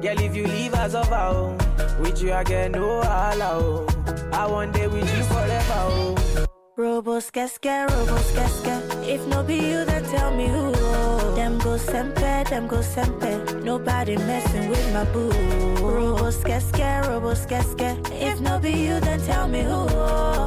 Girl, 0.00 0.20
if 0.20 0.34
you 0.36 0.46
leave 0.46 0.74
us 0.74 0.94
over, 0.94 1.14
oh. 1.14 1.56
With 2.00 2.22
you, 2.22 2.32
I 2.32 2.44
get 2.44 2.70
no 2.72 3.00
allow, 3.00 3.58
oh. 3.58 3.86
I 4.32 4.46
want 4.46 4.74
day 4.74 4.86
with 4.86 5.16
you 5.16 5.22
forever, 5.24 5.74
oh. 5.74 6.14
Robos 6.78 7.32
casca, 7.32 7.86
robos 7.88 8.34
casca. 8.34 8.82
If 9.02 9.26
no 9.28 9.42
be 9.42 9.54
you, 9.56 9.84
then 9.86 10.04
tell 10.04 10.30
me 10.36 10.46
who. 10.46 10.72
Oh. 10.76 11.15
Them 11.46 11.58
go 11.58 11.76
sempe, 11.76 12.44
them 12.50 12.66
go 12.66 12.78
sempe. 12.82 13.62
Nobody 13.62 14.16
messing 14.16 14.68
with 14.68 14.92
my 14.92 15.04
boo. 15.12 15.30
Robos 15.78 16.44
casca, 16.44 17.02
robos 17.06 17.48
casca. 17.48 17.96
If 18.10 18.40
no 18.40 18.58
be 18.58 18.72
you, 18.72 18.98
then 18.98 19.20
tell 19.20 19.46
me 19.46 19.62
who. 19.62 19.86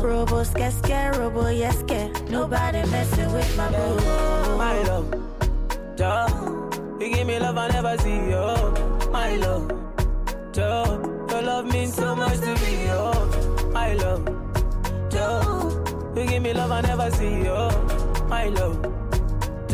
Robos 0.04 0.54
casca, 0.54 1.18
robo 1.18 1.44
yeske. 1.44 2.12
Nobody 2.30 2.84
messing 2.92 3.32
with 3.32 3.50
my 3.56 3.70
boo. 3.70 4.58
My 4.58 4.78
love, 4.90 5.10
duh. 5.96 6.28
You 7.00 7.10
give 7.16 7.28
me 7.28 7.40
love 7.40 7.58
I 7.58 7.70
never 7.70 7.98
see, 8.00 8.20
yo. 8.32 8.74
My 9.10 9.38
love, 9.38 9.72
duh. 10.52 11.00
Your 11.30 11.42
love 11.42 11.66
means 11.72 11.94
so 11.94 12.14
much 12.14 12.40
to 12.42 12.54
me, 12.56 12.88
yo. 12.88 13.14
My 13.72 13.94
love, 13.94 14.26
duh. 15.10 15.72
You 16.14 16.28
give 16.28 16.44
me 16.44 16.52
love 16.54 16.72
I 16.72 16.82
never 16.82 17.10
see, 17.12 17.46
yo. 17.46 17.70
My 18.28 18.50
love, 18.50 18.99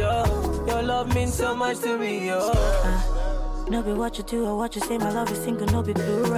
duh. 0.06 0.26
Your 0.68 0.84
love 0.84 1.14
means 1.16 1.34
so 1.34 1.56
much 1.56 1.80
to 1.80 1.98
me, 1.98 2.28
yo. 2.28 2.40
Uh, 2.40 3.66
no 3.70 3.82
be 3.82 3.94
what 3.94 4.18
you 4.18 4.24
do 4.24 4.46
or 4.46 4.56
what 4.58 4.76
you 4.76 4.82
say, 4.82 4.98
my 4.98 5.12
love 5.12 5.32
is 5.32 5.40
single, 5.40 5.68
no 5.68 5.82
be 5.82 5.94
plural, 5.94 6.34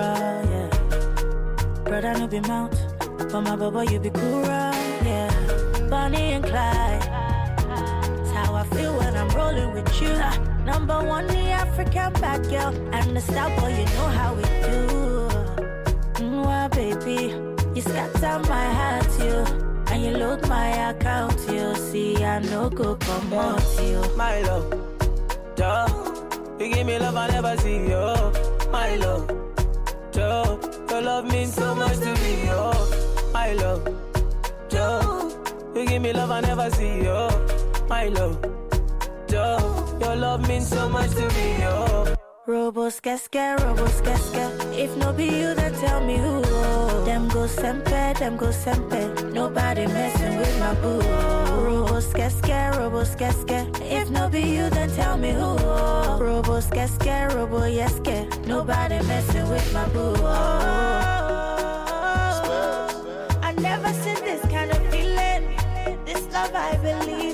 yeah. 0.54 0.70
Brother, 1.84 2.14
no 2.20 2.28
be 2.28 2.40
mount, 2.42 2.76
but 3.32 3.42
my 3.42 3.56
baba, 3.56 3.86
you 3.92 4.00
be 4.00 4.10
cool, 4.10 4.44
yeah. 4.44 5.30
Bonnie 5.90 6.34
and 6.36 6.44
Clyde, 6.44 7.02
that's 7.02 8.32
how 8.32 8.56
I 8.56 8.64
feel 8.76 8.94
when 8.98 9.16
I'm 9.16 9.30
rolling 9.30 9.74
with 9.74 10.02
you. 10.02 10.10
Uh, 10.10 10.36
number 10.66 11.00
one, 11.04 11.28
the 11.28 11.44
African 11.64 12.14
bad 12.14 12.44
girl, 12.50 12.74
and 12.94 13.16
the 13.16 13.22
star 13.22 13.50
boy, 13.60 13.72
you 13.80 13.86
know 13.96 14.08
how 14.20 14.34
we 14.36 14.44
do. 14.68 14.80
Mm, 16.20 16.32
Mwah, 16.32 16.68
baby, 16.72 17.34
you 17.76 17.82
scatter 17.82 18.40
my 18.50 18.66
heart, 18.80 19.12
you. 19.20 19.67
And 19.98 20.06
you 20.06 20.12
load 20.12 20.48
my 20.48 20.92
account, 20.92 21.40
you 21.50 21.74
see, 21.74 22.24
I 22.24 22.38
no 22.38 22.70
go 22.70 22.96
come 22.98 23.34
out, 23.34 23.64
you. 23.82 24.00
My 24.16 24.42
love, 24.44 24.70
duh. 25.56 25.88
You 26.60 26.72
give 26.72 26.86
me 26.86 27.00
love 27.00 27.16
I 27.16 27.28
never 27.30 27.58
see, 27.58 27.90
yo. 27.90 28.32
My 28.72 28.96
love, 28.98 29.28
duh. 30.12 30.60
Your 30.92 31.02
love 31.02 31.26
means 31.26 31.56
so 31.56 31.74
much 31.74 31.98
to 31.98 32.14
me, 32.22 32.46
yo. 32.46 32.74
My 33.34 33.54
love, 33.54 33.90
duh. 34.70 35.32
You 35.74 35.88
give 35.88 36.04
me 36.04 36.14
love 36.14 36.30
I 36.30 36.42
never 36.42 36.70
see, 36.70 37.02
yo. 37.02 37.30
My 37.90 38.06
love, 38.10 38.40
duh. 39.26 39.98
Your 40.00 40.16
love 40.16 40.48
means 40.48 40.68
so 40.68 40.88
much 40.88 41.10
to 41.10 41.28
me, 41.28 41.60
yo. 41.60 42.17
Robos 42.48 43.02
casca, 43.02 43.58
robos 43.58 44.02
casca. 44.02 44.50
If 44.72 44.96
no 44.96 45.12
be 45.12 45.26
you, 45.26 45.54
then 45.54 45.74
tell 45.82 46.00
me 46.00 46.16
who. 46.16 46.42
Them 47.04 47.28
go 47.28 47.46
sempe, 47.46 48.18
them 48.18 48.38
go 48.38 48.52
sempe. 48.54 49.34
Nobody 49.34 49.86
messing 49.88 50.38
with 50.38 50.58
my 50.58 50.74
boo. 50.76 51.02
Robos 51.68 52.14
casca, 52.16 52.72
robos 52.78 53.18
casca. 53.18 53.68
If 53.84 54.10
no 54.10 54.30
be 54.30 54.40
you, 54.40 54.70
then 54.70 54.90
tell 54.92 55.18
me 55.18 55.32
who. 55.34 55.58
Robos 56.24 56.72
casca, 56.72 57.28
robo 57.36 57.66
yeske. 57.68 58.30
Nobody 58.48 59.02
messing 59.06 59.50
with 59.50 59.74
my 59.74 59.86
boo. 59.90 60.16
I 63.44 63.52
never 63.60 63.92
seen 63.92 64.24
this 64.24 64.42
kind 64.50 64.72
of 64.72 64.80
feeling. 64.88 65.54
This 66.06 66.26
love 66.32 66.56
I 66.56 66.78
believe 66.78 67.27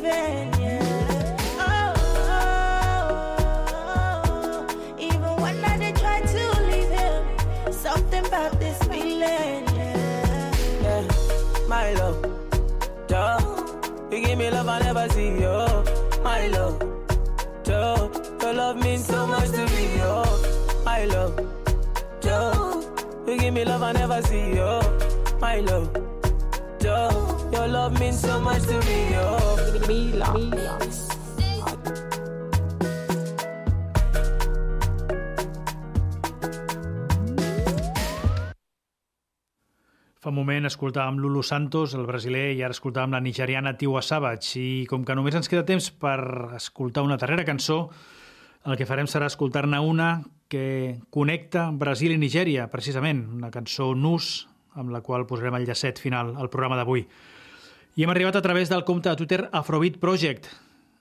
Oh, 15.04 15.06
love 15.06 15.12
I 15.12 15.16
see, 15.16 15.42
yo. 15.42 15.84
My 16.24 16.48
love, 16.48 16.80
duh. 17.64 18.10
Your 18.42 18.54
love 18.54 18.78
means 18.78 19.06
so 19.06 19.28
much 19.28 19.50
to 19.50 19.66
me, 19.66 20.00
oh, 20.02 20.24
yo. 20.78 20.84
My 20.86 21.04
love, 21.04 21.36
duh. 22.22 22.82
You 23.28 23.38
give 23.38 23.54
me 23.54 23.66
love 23.66 23.84
I 23.84 23.92
never 23.92 24.22
see, 24.22 24.60
oh, 24.62 24.82
yo. 24.82 25.38
My 25.42 25.60
love, 25.60 25.92
duh. 26.80 27.50
Your 27.52 27.68
love 27.68 28.00
means 28.00 28.22
so 28.22 28.40
much 28.40 28.64
to 28.64 28.80
me, 28.80 29.12
yo. 29.12 29.58
Mila. 29.88 31.13
Fa 40.24 40.32
un 40.32 40.38
moment 40.38 40.64
escoltàvem 40.64 41.18
Lulu 41.20 41.42
Santos, 41.44 41.92
el 41.98 42.06
brasiler, 42.08 42.54
i 42.56 42.62
ara 42.64 42.72
escoltàvem 42.72 43.12
la 43.12 43.20
nigeriana 43.20 43.74
Tiwa 43.76 44.00
Savage. 44.00 44.54
I 44.56 44.86
com 44.88 45.02
que 45.04 45.18
només 45.20 45.36
ens 45.36 45.52
queda 45.52 45.66
temps 45.68 45.90
per 46.00 46.16
escoltar 46.56 47.04
una 47.04 47.18
darrera 47.20 47.44
cançó, 47.44 47.90
el 48.64 48.78
que 48.80 48.88
farem 48.88 49.10
serà 49.12 49.28
escoltar-ne 49.28 49.82
una 49.84 50.22
que 50.48 51.02
connecta 51.12 51.66
Brasil 51.76 52.16
i 52.16 52.22
Nigèria, 52.22 52.70
precisament, 52.72 53.20
una 53.36 53.52
cançó 53.52 53.90
nus, 54.00 54.48
amb 54.80 54.96
la 54.96 55.04
qual 55.04 55.28
posarem 55.28 55.60
el 55.60 55.68
llacet 55.68 56.00
final 56.00 56.32
al 56.40 56.48
programa 56.54 56.80
d'avui. 56.80 57.04
I 58.00 58.08
hem 58.08 58.16
arribat 58.16 58.40
a 58.40 58.46
través 58.48 58.72
del 58.72 58.88
compte 58.88 59.12
de 59.12 59.20
Twitter 59.20 59.50
Afrobeat 59.52 60.00
Project, 60.00 60.48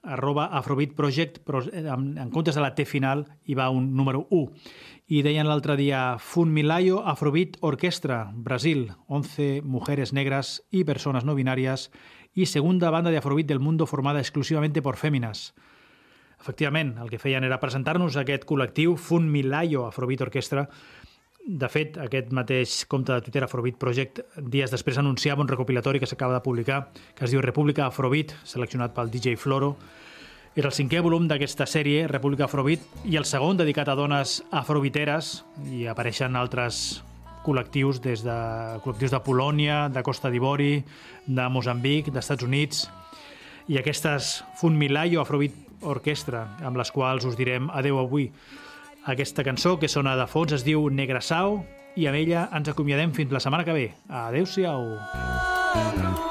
arroba 0.02 0.46
Afrobeat 0.46 0.94
Project, 0.98 1.38
però 1.46 1.62
en, 1.70 2.18
en 2.18 2.30
comptes 2.34 2.58
de 2.58 2.62
la 2.62 2.74
T 2.74 2.84
final 2.84 3.24
hi 3.46 3.54
va 3.54 3.70
un 3.70 3.92
número 3.96 4.26
1. 4.30 4.50
I 5.12 5.22
deien 5.22 5.46
l'altre 5.46 5.76
dia 5.78 6.18
Funmilayo 6.18 7.02
Afrobeat 7.06 7.58
Orquestra, 7.60 8.32
Brasil, 8.34 8.92
11 9.06 9.62
mujeres 9.62 10.12
negras 10.12 10.64
y 10.70 10.84
personas 10.84 11.24
no 11.24 11.34
binarias 11.34 11.90
y 12.34 12.46
segunda 12.46 12.90
banda 12.90 13.10
de 13.10 13.20
del 13.44 13.60
mundo 13.60 13.86
formada 13.86 14.20
exclusivamente 14.20 14.82
por 14.82 14.96
féminas. 14.96 15.54
Efectivament, 16.40 16.98
el 16.98 17.08
que 17.08 17.20
feien 17.22 17.44
era 17.46 17.60
presentar-nos 17.62 18.16
aquest 18.18 18.42
col·lectiu 18.48 18.96
Funmilayo 18.98 19.86
Afrobeat 19.86 20.24
Orquestra. 20.26 20.64
De 21.42 21.66
fet, 21.66 21.96
aquest 21.98 22.28
mateix 22.30 22.84
compte 22.86 23.10
de 23.10 23.22
Twitter 23.24 23.42
Afrobeat 23.42 23.78
Project 23.80 24.20
dies 24.38 24.70
després 24.70 25.00
anunciava 25.00 25.42
un 25.42 25.48
recopilatori 25.50 25.98
que 25.98 26.06
s'acaba 26.06 26.36
de 26.36 26.44
publicar 26.44 26.92
que 27.16 27.24
es 27.26 27.32
diu 27.34 27.42
República 27.42 27.88
Afrobeat, 27.88 28.36
seleccionat 28.46 28.94
pel 28.94 29.10
DJ 29.10 29.34
Floro. 29.34 29.72
Era 30.54 30.70
el 30.70 30.76
cinquè 30.76 31.00
volum 31.02 31.26
d'aquesta 31.26 31.66
sèrie, 31.66 32.06
República 32.06 32.46
Afrobeat, 32.46 32.86
i 33.10 33.18
el 33.18 33.26
segon 33.26 33.58
dedicat 33.58 33.90
a 33.90 33.98
dones 33.98 34.36
afrobiteres, 34.54 35.40
i 35.66 35.88
apareixen 35.90 36.38
altres 36.38 37.02
col·lectius 37.42 37.98
des 38.04 38.22
de 38.22 38.38
col·lectius 38.84 39.10
de 39.10 39.22
Polònia, 39.26 39.88
de 39.90 40.06
Costa 40.06 40.30
d'Ivori, 40.30 40.76
de 41.26 41.48
Mozambic, 41.50 42.12
d'Estats 42.14 42.46
Units, 42.46 42.86
i 43.66 43.82
aquestes 43.82 44.44
Fun 44.60 44.78
Milai 44.78 45.16
o 45.16 45.26
Afrobeat 45.26 45.82
Orquestra, 45.82 46.46
amb 46.62 46.78
les 46.78 46.94
quals 46.94 47.26
us 47.26 47.34
direm 47.34 47.66
adeu 47.74 47.98
avui. 47.98 48.30
Aquesta 49.04 49.42
cançó 49.42 49.78
que 49.78 49.88
sona 49.88 50.16
de 50.16 50.26
fons 50.30 50.52
es 50.54 50.62
diu 50.66 50.88
Negra 50.90 51.20
Sau, 51.20 51.62
i 51.98 52.06
amb 52.06 52.16
ella 52.20 52.48
ens 52.54 52.70
acomiadem 52.70 53.12
fins 53.12 53.34
la 53.34 53.42
setmana 53.42 53.66
que 53.66 53.76
ve. 53.76 53.88
Adéu-siau! 54.08 54.92
Mm 54.92 56.22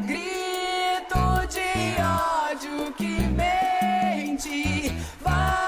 grito 0.00 1.46
de 1.54 1.96
ódio 2.00 2.94
que 2.96 3.28
mente. 3.28 4.92
Vai. 5.20 5.67